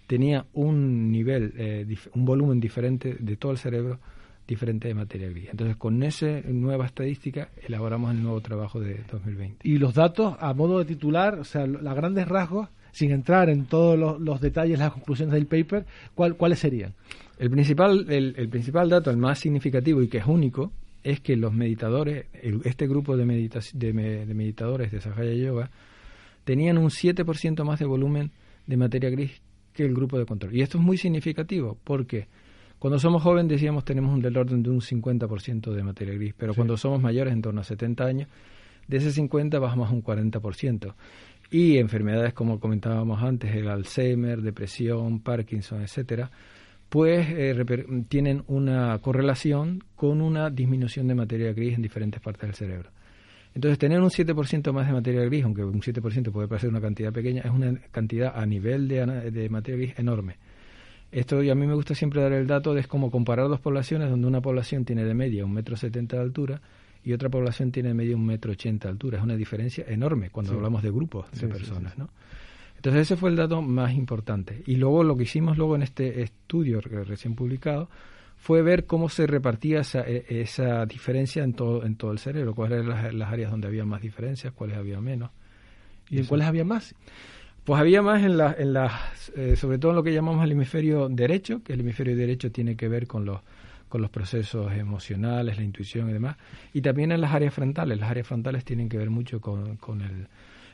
tenían 0.06 0.44
un 0.52 1.10
nivel, 1.10 1.54
eh, 1.56 1.86
un 2.12 2.26
volumen 2.26 2.60
diferente 2.60 3.16
de 3.18 3.36
todo 3.36 3.52
el 3.52 3.58
cerebro 3.58 3.98
diferente 4.46 4.88
de 4.88 4.94
materia 4.94 5.30
gris. 5.30 5.48
Entonces, 5.52 5.78
con 5.78 6.02
esa 6.02 6.42
nueva 6.42 6.84
estadística 6.84 7.48
elaboramos 7.66 8.10
el 8.10 8.22
nuevo 8.22 8.42
trabajo 8.42 8.78
de 8.78 9.02
2020. 9.10 9.66
Y 9.66 9.78
los 9.78 9.94
datos, 9.94 10.36
a 10.38 10.52
modo 10.52 10.80
de 10.80 10.84
titular, 10.84 11.38
o 11.38 11.44
sea, 11.44 11.66
los 11.66 11.94
grandes 11.94 12.28
rasgos, 12.28 12.68
sin 12.94 13.10
entrar 13.10 13.50
en 13.50 13.66
todos 13.66 14.20
los, 14.20 14.40
detalles, 14.40 14.78
las 14.78 14.92
conclusiones 14.92 15.34
del 15.34 15.46
paper, 15.46 15.84
¿cuáles 16.14 16.60
serían? 16.60 16.94
El 17.38 17.50
principal, 17.50 18.06
el, 18.08 18.48
principal 18.48 18.88
dato, 18.88 19.10
el 19.10 19.16
más 19.16 19.40
significativo 19.40 20.00
y 20.00 20.06
que 20.06 20.18
es 20.18 20.26
único, 20.26 20.72
es 21.02 21.18
que 21.20 21.36
los 21.36 21.52
meditadores, 21.52 22.26
este 22.62 22.86
grupo 22.86 23.16
de, 23.16 23.26
de, 23.26 23.92
meditadores 24.34 24.92
de 24.92 25.00
Sahaya 25.00 25.34
Yoga, 25.34 25.70
tenían 26.44 26.78
un 26.78 26.88
7% 26.88 27.64
más 27.64 27.80
de 27.80 27.84
volumen 27.84 28.30
de 28.66 28.76
materia 28.76 29.10
gris 29.10 29.42
que 29.72 29.84
el 29.84 29.92
grupo 29.92 30.16
de 30.16 30.24
control. 30.24 30.54
Y 30.54 30.62
esto 30.62 30.78
es 30.78 30.84
muy 30.84 30.96
significativo 30.96 31.76
porque 31.82 32.28
cuando 32.78 33.00
somos 33.00 33.24
jóvenes 33.24 33.50
decíamos 33.50 33.84
tenemos 33.84 34.14
un 34.14 34.22
del 34.22 34.36
orden 34.36 34.62
de 34.62 34.70
un 34.70 34.80
50% 34.80 35.72
de 35.72 35.82
materia 35.82 36.14
gris, 36.14 36.32
pero 36.38 36.54
cuando 36.54 36.76
somos 36.76 37.02
mayores, 37.02 37.32
en 37.32 37.42
torno 37.42 37.60
a 37.60 37.64
70 37.64 38.04
años, 38.04 38.28
de 38.86 38.96
ese 38.98 39.10
50 39.10 39.58
bajamos 39.58 39.90
a 39.90 39.92
un 39.92 40.02
40%. 40.02 40.94
Y 41.54 41.78
enfermedades 41.78 42.34
como 42.34 42.58
comentábamos 42.58 43.22
antes, 43.22 43.54
el 43.54 43.68
Alzheimer, 43.68 44.42
depresión, 44.42 45.20
Parkinson, 45.20 45.82
etcétera, 45.82 46.28
pues 46.88 47.28
eh, 47.30 47.54
tienen 48.08 48.42
una 48.48 48.98
correlación 48.98 49.84
con 49.94 50.20
una 50.20 50.50
disminución 50.50 51.06
de 51.06 51.14
materia 51.14 51.52
gris 51.52 51.76
en 51.76 51.82
diferentes 51.82 52.20
partes 52.20 52.48
del 52.48 52.54
cerebro. 52.56 52.90
Entonces, 53.54 53.78
tener 53.78 54.00
un 54.00 54.10
7% 54.10 54.72
más 54.72 54.88
de 54.88 54.94
materia 54.94 55.24
gris, 55.26 55.44
aunque 55.44 55.62
un 55.62 55.80
7% 55.80 56.32
puede 56.32 56.48
parecer 56.48 56.70
una 56.70 56.80
cantidad 56.80 57.12
pequeña, 57.12 57.42
es 57.42 57.52
una 57.52 57.80
cantidad 57.92 58.32
a 58.34 58.44
nivel 58.46 58.88
de, 58.88 59.30
de 59.30 59.48
materia 59.48 59.78
gris 59.78 59.96
enorme. 59.96 60.38
Esto, 61.12 61.40
y 61.40 61.50
a 61.50 61.54
mí 61.54 61.68
me 61.68 61.74
gusta 61.74 61.94
siempre 61.94 62.20
dar 62.20 62.32
el 62.32 62.48
dato 62.48 62.74
de 62.74 62.80
es 62.80 62.88
como 62.88 63.12
comparar 63.12 63.46
dos 63.46 63.60
poblaciones, 63.60 64.10
donde 64.10 64.26
una 64.26 64.40
población 64.40 64.84
tiene 64.84 65.04
de 65.04 65.14
media 65.14 65.44
un 65.44 65.52
metro 65.52 65.76
setenta 65.76 66.16
de 66.16 66.22
altura 66.22 66.60
y 67.04 67.12
otra 67.12 67.28
población 67.28 67.70
tiene 67.70 67.90
de 67.90 67.94
media 67.94 68.16
un 68.16 68.24
metro 68.24 68.52
ochenta 68.52 68.88
de 68.88 68.92
altura. 68.92 69.18
Es 69.18 69.24
una 69.24 69.36
diferencia 69.36 69.84
enorme 69.86 70.30
cuando 70.30 70.54
hablamos 70.54 70.82
de 70.82 70.90
grupos 70.90 71.30
de 71.32 71.48
personas, 71.48 71.98
¿no? 71.98 72.08
Entonces 72.76 73.02
ese 73.02 73.16
fue 73.16 73.30
el 73.30 73.36
dato 73.36 73.62
más 73.62 73.92
importante. 73.94 74.62
Y 74.66 74.76
luego 74.76 75.04
lo 75.04 75.16
que 75.16 75.22
hicimos 75.22 75.56
luego 75.56 75.76
en 75.76 75.82
este 75.82 76.22
estudio 76.22 76.80
recién 76.80 77.34
publicado 77.34 77.88
fue 78.36 78.62
ver 78.62 78.84
cómo 78.84 79.08
se 79.08 79.26
repartía 79.26 79.80
esa, 79.80 80.00
e, 80.00 80.24
esa 80.28 80.84
diferencia 80.84 81.44
en 81.44 81.54
todo, 81.54 81.84
en 81.84 81.96
todo 81.96 82.12
el 82.12 82.18
cerebro, 82.18 82.54
cuáles 82.54 82.84
eran 82.84 83.18
las, 83.18 83.32
áreas 83.32 83.50
donde 83.50 83.68
había 83.68 83.86
más 83.86 84.02
diferencias, 84.02 84.52
cuáles 84.52 84.76
había 84.76 85.00
menos. 85.00 85.30
¿Y, 86.10 86.18
en 86.18 86.26
cuáles 86.26 86.46
había 86.46 86.64
más? 86.64 86.94
Pues 87.64 87.80
había 87.80 88.02
más 88.02 88.22
en 88.22 88.36
las, 88.36 88.58
en 88.58 88.74
las 88.74 89.32
eh, 89.34 89.56
sobre 89.56 89.78
todo 89.78 89.92
en 89.92 89.96
lo 89.96 90.02
que 90.02 90.12
llamamos 90.12 90.44
el 90.44 90.52
hemisferio 90.52 91.08
derecho, 91.08 91.62
que 91.62 91.72
el 91.72 91.80
hemisferio 91.80 92.14
derecho 92.14 92.52
tiene 92.52 92.76
que 92.76 92.88
ver 92.88 93.06
con 93.06 93.24
los 93.24 93.40
con 93.88 94.02
los 94.02 94.10
procesos 94.10 94.72
emocionales, 94.72 95.56
la 95.56 95.64
intuición 95.64 96.10
y 96.10 96.12
demás, 96.12 96.36
y 96.72 96.80
también 96.80 97.12
en 97.12 97.20
las 97.20 97.32
áreas 97.32 97.54
frontales. 97.54 97.98
Las 97.98 98.10
áreas 98.10 98.26
frontales 98.26 98.64
tienen 98.64 98.88
que 98.88 98.98
ver 98.98 99.10
mucho 99.10 99.40
con, 99.40 99.76
con 99.76 100.00
el, 100.00 100.26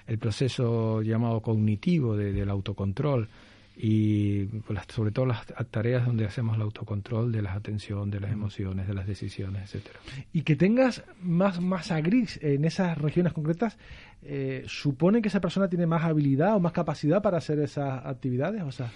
el 0.07 0.19
proceso 0.19 1.03
llamado 1.03 1.41
cognitivo 1.41 2.17
de, 2.17 2.33
del 2.33 2.51
autocontrol 2.51 3.29
y 3.77 4.45
pues, 4.45 4.79
sobre 4.89 5.11
todo 5.11 5.27
las 5.27 5.47
tareas 5.71 6.05
donde 6.05 6.27
hacemos 6.27 6.57
el 6.57 6.63
autocontrol 6.63 7.33
de 7.33 7.41
la 7.41 7.55
atención, 7.55 8.11
de 8.11 8.21
las 8.21 8.31
emociones, 8.31 8.87
de 8.87 8.95
las 8.95 9.07
decisiones, 9.07 9.63
etcétera. 9.63 10.01
Y 10.33 10.43
que 10.43 10.57
tengas 10.57 11.03
más 11.23 11.61
masa 11.61 12.01
gris 12.01 12.39
en 12.43 12.65
esas 12.65 12.99
regiones 12.99 13.33
concretas, 13.33 13.79
eh, 14.23 14.65
¿supone 14.67 15.23
que 15.23 15.29
esa 15.29 15.41
persona 15.41 15.69
tiene 15.69 15.87
más 15.87 16.05
habilidad 16.05 16.57
o 16.57 16.61
más 16.61 16.73
capacidad 16.73 17.23
para 17.23 17.39
hacer 17.39 17.59
esas 17.61 18.05
actividades? 18.05 18.63
O 18.63 18.73
sea... 18.73 18.91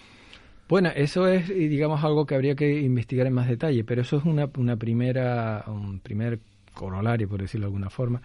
Bueno, 0.68 0.90
eso 0.94 1.29
es, 1.29 1.48
digamos, 1.48 2.03
algo 2.05 2.27
que 2.27 2.35
habría 2.35 2.55
que 2.55 2.81
investigar 2.81 3.27
en 3.27 3.35
más 3.35 3.48
detalle, 3.48 3.85
pero 3.85 4.03
eso 4.03 4.16
es 4.16 4.24
una, 4.24 4.48
una 4.57 4.77
primera, 4.77 5.64
un 5.66 6.00
primer 6.00 6.40
corolario, 6.72 7.29
por 7.29 7.40
decirlo 7.40 7.66
de 7.66 7.68
alguna 7.68 7.90
forma 7.90 8.22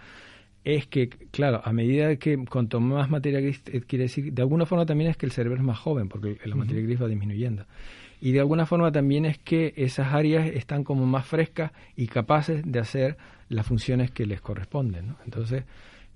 es 0.63 0.87
que, 0.87 1.09
claro, 1.09 1.61
a 1.63 1.73
medida 1.73 2.15
que 2.17 2.37
cuanto 2.45 2.79
más 2.79 3.09
materia 3.09 3.39
gris, 3.39 3.61
eh, 3.67 3.81
quiere 3.81 4.03
decir, 4.03 4.33
de 4.33 4.41
alguna 4.41 4.65
forma 4.65 4.85
también 4.85 5.09
es 5.09 5.17
que 5.17 5.25
el 5.25 5.31
cerebro 5.31 5.57
es 5.57 5.63
más 5.63 5.79
joven, 5.79 6.09
porque 6.09 6.37
la 6.43 6.55
materia 6.55 6.83
gris 6.83 7.01
va 7.01 7.07
disminuyendo. 7.07 7.65
Y 8.21 8.33
de 8.33 8.41
alguna 8.41 8.65
forma 8.65 8.91
también 8.91 9.25
es 9.25 9.37
que 9.37 9.73
esas 9.77 10.13
áreas 10.13 10.47
están 10.47 10.83
como 10.83 11.05
más 11.05 11.25
frescas 11.25 11.71
y 11.95 12.07
capaces 12.07 12.69
de 12.69 12.79
hacer 12.79 13.17
las 13.47 13.65
funciones 13.65 14.11
que 14.11 14.25
les 14.25 14.41
corresponden. 14.41 15.07
¿no? 15.07 15.17
Entonces, 15.23 15.63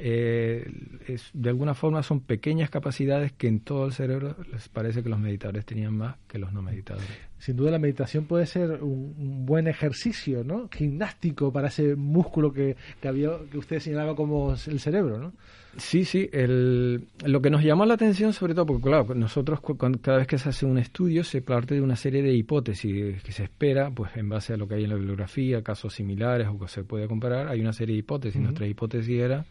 eh, 0.05 0.69
es, 1.07 1.29
de 1.31 1.47
alguna 1.47 1.73
forma 1.73 2.03
son 2.03 2.19
pequeñas 2.19 2.69
capacidades 2.69 3.31
que 3.31 3.47
en 3.47 3.61
todo 3.61 3.85
el 3.85 3.93
cerebro 3.93 4.35
les 4.51 4.67
parece 4.67 5.01
que 5.01 5.07
los 5.07 5.17
meditadores 5.17 5.65
tenían 5.65 5.95
más 5.95 6.17
que 6.27 6.37
los 6.37 6.51
no 6.51 6.61
meditadores. 6.61 7.07
Sin 7.37 7.55
duda 7.55 7.71
la 7.71 7.79
meditación 7.79 8.25
puede 8.25 8.45
ser 8.45 8.83
un, 8.83 9.45
buen 9.45 9.69
ejercicio, 9.69 10.43
¿no? 10.43 10.67
Gimnástico 10.69 11.53
para 11.53 11.69
ese 11.69 11.95
músculo 11.95 12.51
que, 12.51 12.75
que, 12.99 13.07
había, 13.07 13.29
que 13.49 13.57
usted 13.57 13.79
señalaba 13.79 14.13
como 14.13 14.51
el 14.51 14.79
cerebro, 14.81 15.19
¿no? 15.19 15.31
Sí, 15.77 16.03
sí. 16.03 16.29
El, 16.33 17.07
lo 17.23 17.41
que 17.41 17.49
nos 17.49 17.63
llamó 17.63 17.85
la 17.85 17.93
atención, 17.93 18.33
sobre 18.33 18.53
todo, 18.53 18.65
porque 18.65 18.83
claro, 18.83 19.15
nosotros 19.15 19.61
cada 20.01 20.17
vez 20.17 20.27
que 20.27 20.37
se 20.37 20.49
hace 20.49 20.65
un 20.65 20.79
estudio 20.79 21.23
se 21.23 21.41
parte 21.41 21.75
de 21.75 21.81
una 21.81 21.95
serie 21.95 22.21
de 22.21 22.33
hipótesis 22.33 23.23
que 23.23 23.31
se 23.31 23.43
espera, 23.43 23.89
pues 23.89 24.17
en 24.17 24.27
base 24.27 24.51
a 24.51 24.57
lo 24.57 24.67
que 24.67 24.75
hay 24.75 24.83
en 24.83 24.89
la 24.89 24.95
bibliografía, 24.95 25.63
casos 25.63 25.93
similares 25.93 26.49
o 26.49 26.59
que 26.59 26.67
se 26.67 26.83
puede 26.83 27.07
comparar, 27.07 27.47
hay 27.47 27.61
una 27.61 27.71
serie 27.71 27.93
de 27.93 27.99
hipótesis. 27.99 28.41
Nuestra 28.41 28.67
hipótesis 28.67 29.17
era 29.17 29.45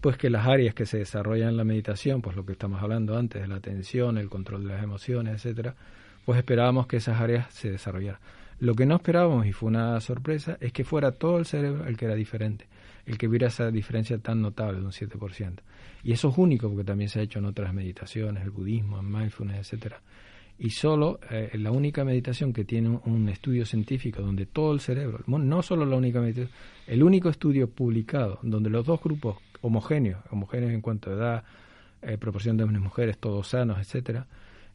pues 0.00 0.16
que 0.16 0.30
las 0.30 0.46
áreas 0.46 0.74
que 0.74 0.86
se 0.86 0.98
desarrollan 0.98 1.50
en 1.50 1.56
la 1.56 1.64
meditación, 1.64 2.22
pues 2.22 2.36
lo 2.36 2.46
que 2.46 2.52
estamos 2.52 2.82
hablando 2.82 3.16
antes 3.16 3.42
de 3.42 3.48
la 3.48 3.56
atención, 3.56 4.18
el 4.18 4.28
control 4.28 4.64
de 4.64 4.74
las 4.74 4.82
emociones, 4.82 5.34
etcétera, 5.34 5.74
pues 6.24 6.38
esperábamos 6.38 6.86
que 6.86 6.98
esas 6.98 7.20
áreas 7.20 7.52
se 7.52 7.70
desarrollaran. 7.70 8.20
Lo 8.60 8.74
que 8.74 8.86
no 8.86 8.96
esperábamos, 8.96 9.46
y 9.46 9.52
fue 9.52 9.68
una 9.68 10.00
sorpresa, 10.00 10.58
es 10.60 10.72
que 10.72 10.84
fuera 10.84 11.12
todo 11.12 11.38
el 11.38 11.46
cerebro 11.46 11.86
el 11.86 11.96
que 11.96 12.06
era 12.06 12.14
diferente, 12.14 12.66
el 13.06 13.16
que 13.16 13.28
hubiera 13.28 13.48
esa 13.48 13.70
diferencia 13.70 14.18
tan 14.18 14.42
notable 14.42 14.80
de 14.80 14.84
un 14.84 14.92
7%. 14.92 15.60
Y 16.02 16.12
eso 16.12 16.28
es 16.28 16.38
único 16.38 16.68
porque 16.68 16.84
también 16.84 17.08
se 17.08 17.20
ha 17.20 17.22
hecho 17.22 17.38
en 17.38 17.46
otras 17.46 17.72
meditaciones, 17.72 18.42
el 18.44 18.50
budismo, 18.50 19.00
el 19.00 19.06
mindfulness, 19.06 19.58
etcétera. 19.58 20.00
Y 20.58 20.70
solo 20.70 21.20
eh, 21.30 21.50
la 21.54 21.70
única 21.70 22.04
meditación 22.04 22.52
que 22.52 22.64
tiene 22.64 22.88
un, 23.04 23.28
estudio 23.28 23.64
científico 23.64 24.22
donde 24.22 24.46
todo 24.46 24.72
el 24.72 24.80
cerebro, 24.80 25.22
no 25.26 25.62
solo 25.62 25.86
la 25.86 25.96
única 25.96 26.20
meditación, 26.20 26.50
el 26.88 27.02
único 27.04 27.28
estudio 27.28 27.70
publicado 27.70 28.40
donde 28.42 28.70
los 28.70 28.84
dos 28.84 29.00
grupos 29.00 29.36
homogéneos, 29.60 30.20
homogéneos 30.30 30.72
en 30.72 30.80
cuanto 30.80 31.10
a 31.10 31.14
edad, 31.14 31.44
eh, 32.02 32.16
proporción 32.18 32.56
de 32.56 32.64
hombres 32.64 32.80
y 32.80 32.84
mujeres, 32.84 33.18
todos 33.18 33.48
sanos, 33.48 33.78
etcétera, 33.78 34.26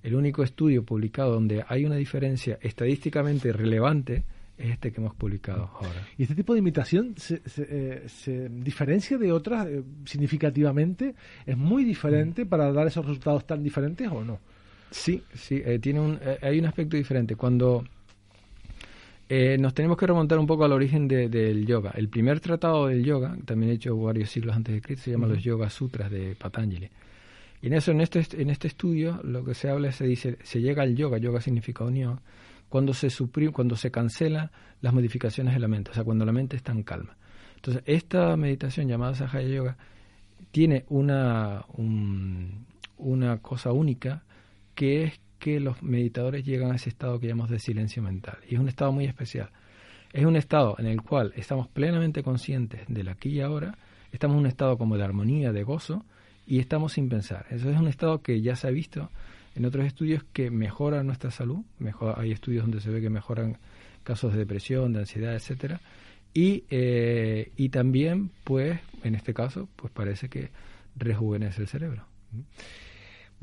el 0.01 0.15
único 0.15 0.43
estudio 0.43 0.83
publicado 0.83 1.31
donde 1.31 1.63
hay 1.67 1.85
una 1.85 1.95
diferencia 1.95 2.57
estadísticamente 2.61 3.53
relevante 3.53 4.23
es 4.57 4.71
este 4.71 4.91
que 4.91 5.01
hemos 5.01 5.15
publicado 5.15 5.71
ahora. 5.73 6.07
¿Y 6.17 6.23
este 6.23 6.35
tipo 6.35 6.53
de 6.53 6.59
imitación 6.59 7.15
se, 7.17 7.41
se, 7.47 7.65
eh, 7.69 8.49
diferencia 8.51 9.17
de 9.17 9.31
otras 9.31 9.67
eh, 9.67 9.81
significativamente? 10.05 11.15
¿Es 11.45 11.57
muy 11.57 11.83
diferente 11.83 12.45
mm. 12.45 12.49
para 12.49 12.71
dar 12.71 12.87
esos 12.87 13.05
resultados 13.05 13.47
tan 13.47 13.63
diferentes 13.63 14.07
o 14.09 14.23
no? 14.23 14.39
Sí, 14.91 15.23
sí, 15.33 15.63
tiene 15.81 16.01
un, 16.01 16.19
hay 16.41 16.59
un 16.59 16.65
aspecto 16.65 16.95
diferente. 16.95 17.35
Cuando 17.35 17.83
eh, 19.35 19.57
nos 19.57 19.73
tenemos 19.73 19.97
que 19.97 20.05
remontar 20.05 20.37
un 20.37 20.45
poco 20.45 20.63
al 20.63 20.73
origen 20.73 21.07
del 21.07 21.65
yoga. 21.65 21.91
El 21.95 22.07
primer 22.07 22.39
tratado 22.39 22.85
del 22.85 23.03
yoga, 23.03 23.35
también 23.45 23.71
hecho 23.71 23.97
varios 23.97 24.29
siglos 24.29 24.55
antes 24.55 24.75
de 24.75 24.79
Cristo, 24.79 25.05
se 25.05 25.11
llama 25.11 25.25
los 25.25 25.43
Yoga 25.43 25.71
Sutras 25.71 26.11
de 26.11 26.35
Patanjali. 26.35 26.87
Y 27.59 27.65
en 27.65 27.73
eso, 27.73 27.89
en 27.89 28.01
este, 28.01 28.23
en 28.39 28.51
este 28.51 28.67
estudio, 28.67 29.19
lo 29.23 29.43
que 29.43 29.55
se 29.55 29.71
habla, 29.71 29.91
se 29.91 30.05
dice, 30.05 30.37
se 30.43 30.61
llega 30.61 30.83
al 30.83 30.95
yoga, 30.95 31.17
yoga 31.17 31.41
significa 31.41 31.83
unión, 31.83 32.19
cuando 32.69 32.93
se 32.93 33.09
suprime, 33.09 33.51
cuando 33.51 33.75
se 33.75 33.89
cancela 33.89 34.51
las 34.81 34.93
modificaciones 34.93 35.55
de 35.55 35.59
la 35.59 35.67
mente, 35.67 35.89
o 35.89 35.93
sea, 35.95 36.03
cuando 36.03 36.25
la 36.25 36.31
mente 36.31 36.55
está 36.55 36.71
en 36.71 36.83
calma. 36.83 37.17
Entonces, 37.55 37.81
esta 37.87 38.37
meditación 38.37 38.87
llamada 38.87 39.15
Sahaya 39.15 39.47
Yoga 39.47 39.77
tiene 40.51 40.85
una, 40.89 41.65
una 42.97 43.37
cosa 43.39 43.71
única 43.71 44.21
que 44.75 45.05
es 45.05 45.22
que 45.43 45.59
los 45.59 45.83
meditadores 45.83 46.45
llegan 46.45 46.71
a 46.71 46.75
ese 46.75 46.87
estado 46.87 47.19
que 47.19 47.27
llamamos 47.27 47.51
de 47.51 47.59
silencio 47.59 48.01
mental. 48.01 48.37
Y 48.49 48.55
es 48.55 48.61
un 48.61 48.69
estado 48.69 48.93
muy 48.93 49.03
especial. 49.03 49.49
Es 50.13 50.23
un 50.23 50.37
estado 50.37 50.77
en 50.79 50.85
el 50.85 51.01
cual 51.01 51.33
estamos 51.35 51.67
plenamente 51.67 52.23
conscientes 52.23 52.79
del 52.87 53.09
aquí 53.09 53.27
y 53.27 53.41
ahora, 53.41 53.77
estamos 54.13 54.35
en 54.35 54.39
un 54.39 54.47
estado 54.47 54.77
como 54.77 54.95
de 54.95 55.03
armonía, 55.03 55.51
de 55.51 55.63
gozo, 55.63 56.05
y 56.47 56.59
estamos 56.59 56.93
sin 56.93 57.09
pensar. 57.09 57.45
Eso 57.49 57.69
es 57.69 57.77
un 57.77 57.89
estado 57.89 58.21
que 58.21 58.41
ya 58.41 58.55
se 58.55 58.67
ha 58.67 58.71
visto 58.71 59.09
en 59.53 59.65
otros 59.65 59.85
estudios 59.85 60.23
que 60.31 60.49
mejora 60.49 61.03
nuestra 61.03 61.29
salud. 61.29 61.59
Hay 62.15 62.31
estudios 62.31 62.63
donde 62.63 62.79
se 62.79 62.89
ve 62.89 63.01
que 63.01 63.09
mejoran 63.09 63.57
casos 64.03 64.31
de 64.31 64.39
depresión, 64.39 64.93
de 64.93 64.99
ansiedad, 64.99 65.35
etcétera. 65.35 65.81
Y, 66.33 66.63
eh, 66.69 67.51
y 67.57 67.67
también, 67.67 68.31
pues, 68.45 68.79
en 69.03 69.15
este 69.15 69.33
caso, 69.33 69.67
pues 69.75 69.91
parece 69.91 70.29
que 70.29 70.51
rejuvenece 70.95 71.63
el 71.63 71.67
cerebro. 71.67 72.05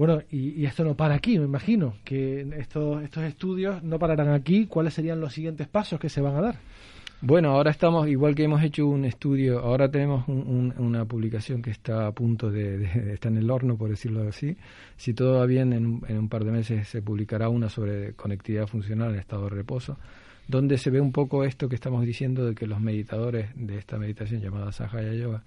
Bueno, 0.00 0.22
y, 0.30 0.64
esto 0.64 0.82
no 0.82 0.96
para 0.96 1.14
aquí, 1.16 1.38
me 1.38 1.44
imagino, 1.44 1.92
que 2.04 2.40
estos, 2.56 3.02
estudios 3.02 3.82
no 3.82 3.98
pararán 3.98 4.30
aquí. 4.30 4.64
¿Cuáles 4.64 4.94
serían 4.94 5.20
los 5.20 5.34
siguientes 5.34 5.68
pasos 5.68 6.00
que 6.00 6.08
se 6.08 6.22
van 6.22 6.36
a 6.36 6.40
dar? 6.40 6.54
Bueno, 7.20 7.50
ahora 7.50 7.70
estamos, 7.70 8.08
igual 8.08 8.34
que 8.34 8.44
hemos 8.44 8.62
hecho 8.62 8.86
un 8.86 9.04
estudio, 9.04 9.58
ahora 9.58 9.90
tenemos 9.90 10.26
una 10.26 11.04
publicación 11.04 11.60
que 11.60 11.70
está 11.70 12.06
a 12.06 12.12
punto 12.12 12.50
de, 12.50 13.12
está 13.12 13.28
en 13.28 13.36
el 13.36 13.50
horno, 13.50 13.76
por 13.76 13.90
decirlo 13.90 14.26
así. 14.26 14.56
Si 14.96 15.12
todo 15.12 15.38
va 15.38 15.44
bien, 15.44 15.74
en, 15.74 16.00
en, 16.08 16.16
un 16.16 16.30
par 16.30 16.44
de 16.44 16.52
meses 16.52 16.88
se 16.88 17.02
publicará 17.02 17.50
una 17.50 17.68
sobre 17.68 18.14
conectividad 18.14 18.66
funcional 18.68 19.12
en 19.12 19.18
estado 19.18 19.44
de 19.44 19.50
reposo, 19.50 19.98
donde 20.48 20.78
se 20.78 20.88
ve 20.88 21.02
un 21.02 21.12
poco 21.12 21.44
esto 21.44 21.68
que 21.68 21.74
estamos 21.74 22.06
diciendo 22.06 22.46
de 22.46 22.54
que 22.54 22.66
los 22.66 22.80
meditadores 22.80 23.50
de 23.54 23.76
esta 23.76 23.98
meditación 23.98 24.40
llamada 24.40 24.72
Sahaya 24.72 25.12
Yoga 25.12 25.42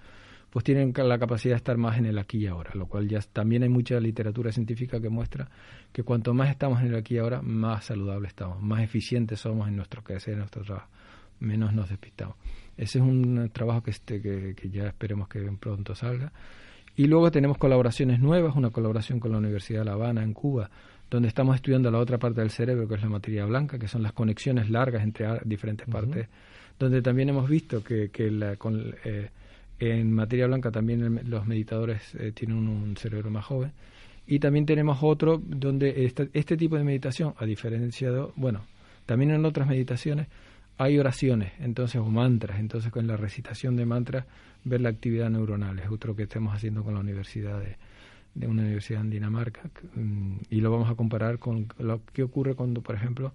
pues 0.53 0.63
tienen 0.63 0.93
la 0.95 1.17
capacidad 1.17 1.53
de 1.53 1.57
estar 1.57 1.77
más 1.77 1.97
en 1.97 2.05
el 2.05 2.19
aquí 2.19 2.37
y 2.37 2.45
ahora, 2.45 2.69
lo 2.75 2.85
cual 2.85 3.07
ya 3.09 3.19
también 3.21 3.63
hay 3.63 3.69
mucha 3.69 3.99
literatura 3.99 4.51
científica 4.51 5.01
que 5.01 5.09
muestra 5.09 5.49
que 5.91 6.03
cuanto 6.03 6.35
más 6.35 6.51
estamos 6.51 6.79
en 6.81 6.89
el 6.89 6.95
aquí 6.95 7.15
y 7.15 7.17
ahora, 7.17 7.41
más 7.41 7.85
saludables 7.85 8.29
estamos, 8.29 8.61
más 8.61 8.83
eficientes 8.83 9.39
somos 9.39 9.67
en 9.67 9.75
nuestro 9.75 10.03
quehacer, 10.03 10.33
en 10.33 10.39
nuestro 10.41 10.61
trabajo, 10.61 10.89
menos 11.39 11.73
nos 11.73 11.89
despistamos. 11.89 12.35
Ese 12.77 12.99
es 12.99 13.03
un 13.03 13.49
trabajo 13.51 13.81
que, 13.81 13.89
este, 13.89 14.21
que, 14.21 14.53
que 14.53 14.69
ya 14.69 14.85
esperemos 14.85 15.27
que 15.27 15.39
pronto 15.59 15.95
salga. 15.95 16.31
Y 16.95 17.07
luego 17.07 17.31
tenemos 17.31 17.57
colaboraciones 17.57 18.19
nuevas, 18.19 18.55
una 18.55 18.69
colaboración 18.69 19.19
con 19.19 19.31
la 19.31 19.39
Universidad 19.39 19.79
de 19.79 19.85
La 19.85 19.93
Habana 19.93 20.21
en 20.21 20.33
Cuba, 20.33 20.69
donde 21.09 21.29
estamos 21.29 21.55
estudiando 21.55 21.89
la 21.89 21.97
otra 21.97 22.19
parte 22.19 22.41
del 22.41 22.51
cerebro, 22.51 22.87
que 22.87 22.93
es 22.93 23.01
la 23.01 23.09
materia 23.09 23.43
blanca, 23.45 23.79
que 23.79 23.87
son 23.87 24.03
las 24.03 24.13
conexiones 24.13 24.69
largas 24.69 25.01
entre 25.01 25.25
diferentes 25.45 25.87
partes, 25.87 26.27
donde 26.77 27.01
también 27.01 27.29
hemos 27.29 27.49
visto 27.49 27.83
que, 27.83 28.09
que 28.11 28.29
la, 28.29 28.55
con, 28.55 28.93
eh, 29.03 29.31
en 29.91 30.11
materia 30.11 30.47
blanca 30.47 30.71
también 30.71 31.21
los 31.29 31.45
meditadores 31.45 32.15
eh, 32.15 32.31
tienen 32.31 32.67
un, 32.67 32.95
cerebro 32.97 33.29
más 33.29 33.45
joven. 33.45 33.71
Y 34.25 34.39
también 34.39 34.65
tenemos 34.65 34.99
otro 35.01 35.41
donde 35.45 36.05
este, 36.05 36.29
este 36.33 36.55
tipo 36.55 36.77
de 36.77 36.83
meditación, 36.83 37.33
a 37.37 37.45
diferencia 37.45 38.11
de, 38.11 38.25
bueno, 38.35 38.61
también 39.05 39.31
en 39.31 39.45
otras 39.45 39.67
meditaciones 39.67 40.27
hay 40.77 40.97
oraciones, 40.97 41.51
entonces, 41.59 42.01
o 42.01 42.05
mantras. 42.05 42.59
Entonces, 42.59 42.91
con 42.91 43.05
la 43.05 43.17
recitación 43.17 43.75
de 43.75 43.85
mantras, 43.85 44.25
ver 44.63 44.81
la 44.81 44.89
actividad 44.89 45.29
neuronal. 45.29 45.77
Es 45.79 45.89
otro 45.89 46.15
que 46.15 46.23
estamos 46.23 46.55
haciendo 46.55 46.83
con 46.83 46.93
la 46.93 47.01
universidad 47.01 47.59
de, 47.59 47.77
de 48.33 48.47
una 48.47 48.63
universidad 48.63 49.01
en 49.01 49.09
Dinamarca. 49.09 49.61
Mm, 49.95 50.37
y 50.49 50.61
lo 50.61 50.71
vamos 50.71 50.89
a 50.89 50.95
comparar 50.95 51.39
con 51.39 51.67
lo 51.79 52.01
que 52.11 52.23
ocurre 52.23 52.55
cuando, 52.55 52.81
por 52.81 52.95
ejemplo, 52.95 53.33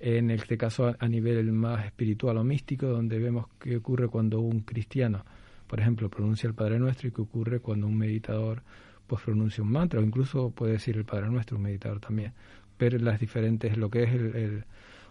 en 0.00 0.30
este 0.30 0.56
caso 0.56 0.94
a 0.98 1.08
nivel 1.08 1.52
más 1.52 1.84
espiritual 1.84 2.38
o 2.38 2.44
místico, 2.44 2.86
donde 2.86 3.18
vemos 3.18 3.46
qué 3.58 3.76
ocurre 3.76 4.08
cuando 4.08 4.40
un 4.40 4.60
cristiano 4.60 5.24
por 5.70 5.78
ejemplo, 5.78 6.10
pronuncia 6.10 6.48
el 6.48 6.54
Padre 6.54 6.80
Nuestro 6.80 7.06
y 7.06 7.12
qué 7.12 7.20
ocurre 7.20 7.60
cuando 7.60 7.86
un 7.86 7.96
meditador 7.96 8.64
pues 9.06 9.22
pronuncia 9.22 9.62
un 9.62 9.70
mantra 9.70 10.00
o 10.00 10.02
incluso 10.02 10.50
puede 10.50 10.72
decir 10.72 10.96
el 10.96 11.04
Padre 11.04 11.28
Nuestro, 11.30 11.58
un 11.58 11.62
meditador 11.62 12.00
también. 12.00 12.32
Ver 12.76 13.00
las 13.00 13.20
diferentes, 13.20 13.76
lo 13.76 13.88
que 13.88 14.02
es 14.02 14.10
el, 14.10 14.64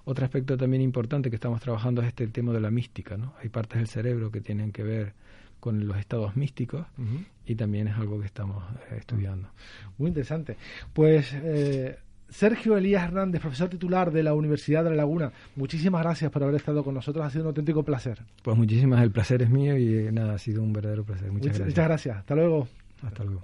otro 0.03 0.25
aspecto 0.25 0.57
también 0.57 0.81
importante 0.81 1.29
que 1.29 1.37
estamos 1.37 1.61
trabajando 1.61 2.01
es 2.01 2.09
este 2.09 2.25
el 2.25 2.33
tema 2.33 2.51
de 2.51 2.59
la 2.59 2.71
mística, 2.71 3.15
¿no? 3.15 3.35
Hay 3.41 3.47
partes 3.47 3.77
del 3.77 3.87
cerebro 3.87 4.31
que 4.31 4.41
tienen 4.41 4.73
que 4.73 4.83
ver 4.83 5.13
con 5.61 5.87
los 5.87 5.95
estados 5.95 6.35
místicos 6.35 6.85
y 7.45 7.55
también 7.55 7.87
es 7.87 7.95
algo 7.95 8.19
que 8.19 8.25
estamos 8.25 8.61
eh, 8.91 8.97
estudiando. 8.97 9.47
Muy 9.97 10.09
interesante. 10.09 10.57
Pues 10.91 11.33
eh, 11.35 11.99
Sergio 12.29 12.77
Elías 12.77 13.03
Hernández, 13.03 13.41
profesor 13.41 13.69
titular 13.69 14.11
de 14.11 14.23
la 14.23 14.33
Universidad 14.33 14.83
de 14.83 14.91
La 14.91 14.97
Laguna, 14.97 15.31
muchísimas 15.55 16.03
gracias 16.03 16.31
por 16.31 16.43
haber 16.43 16.55
estado 16.55 16.83
con 16.83 16.93
nosotros, 16.93 17.25
ha 17.25 17.29
sido 17.29 17.43
un 17.43 17.47
auténtico 17.47 17.83
placer. 17.83 18.19
Pues 18.43 18.57
muchísimas, 18.57 19.01
el 19.03 19.11
placer 19.11 19.41
es 19.41 19.49
mío 19.49 19.77
y 19.77 19.95
eh, 19.95 20.11
nada, 20.11 20.35
ha 20.35 20.37
sido 20.37 20.61
un 20.63 20.73
verdadero 20.73 21.03
placer. 21.03 21.31
Muchas, 21.31 21.57
gracias. 21.57 21.67
Muchas 21.67 21.85
gracias, 21.85 22.17
hasta 22.17 22.35
luego. 22.35 22.67
Hasta 23.01 23.23
luego. 23.23 23.41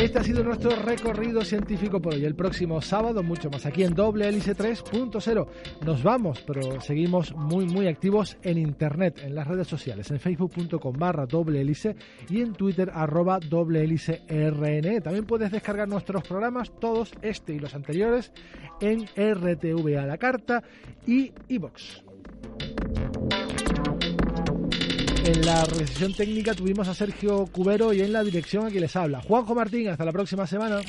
Este 0.00 0.18
ha 0.18 0.24
sido 0.24 0.42
nuestro 0.42 0.74
recorrido 0.76 1.44
científico 1.44 2.00
por 2.00 2.14
hoy. 2.14 2.24
El 2.24 2.34
próximo 2.34 2.80
sábado, 2.80 3.22
mucho 3.22 3.50
más 3.50 3.66
aquí 3.66 3.82
en 3.82 3.92
Doble 3.92 4.26
Hélice 4.26 4.56
3.0. 4.56 5.46
Nos 5.84 6.02
vamos, 6.02 6.42
pero 6.46 6.80
seguimos 6.80 7.34
muy, 7.36 7.66
muy 7.66 7.86
activos 7.86 8.38
en 8.42 8.56
Internet, 8.56 9.20
en 9.22 9.34
las 9.34 9.46
redes 9.46 9.68
sociales, 9.68 10.10
en 10.10 10.18
facebook.com 10.18 10.96
barra 10.98 11.26
doble 11.26 11.60
hélice 11.60 11.96
y 12.30 12.40
en 12.40 12.54
Twitter 12.54 12.90
arroba 12.94 13.40
doble 13.40 13.84
hélice 13.84 14.22
RN. 14.26 15.02
También 15.02 15.26
puedes 15.26 15.50
descargar 15.50 15.86
nuestros 15.86 16.22
programas, 16.26 16.72
todos 16.80 17.12
este 17.20 17.52
y 17.52 17.58
los 17.58 17.74
anteriores, 17.74 18.32
en 18.80 19.04
RTV 19.04 19.98
a 19.98 20.06
la 20.06 20.16
carta 20.16 20.62
y 21.06 21.30
iBox. 21.48 22.04
En 25.30 25.46
la 25.46 25.64
realización 25.64 26.12
técnica 26.12 26.54
tuvimos 26.54 26.88
a 26.88 26.94
Sergio 26.94 27.46
Cubero 27.46 27.92
y 27.92 28.00
en 28.00 28.12
la 28.12 28.24
dirección 28.24 28.66
a 28.66 28.68
quien 28.68 28.80
les 28.80 28.96
habla. 28.96 29.20
Juanjo 29.20 29.54
Martín, 29.54 29.88
hasta 29.88 30.04
la 30.04 30.10
próxima 30.10 30.44
semana. 30.44 30.80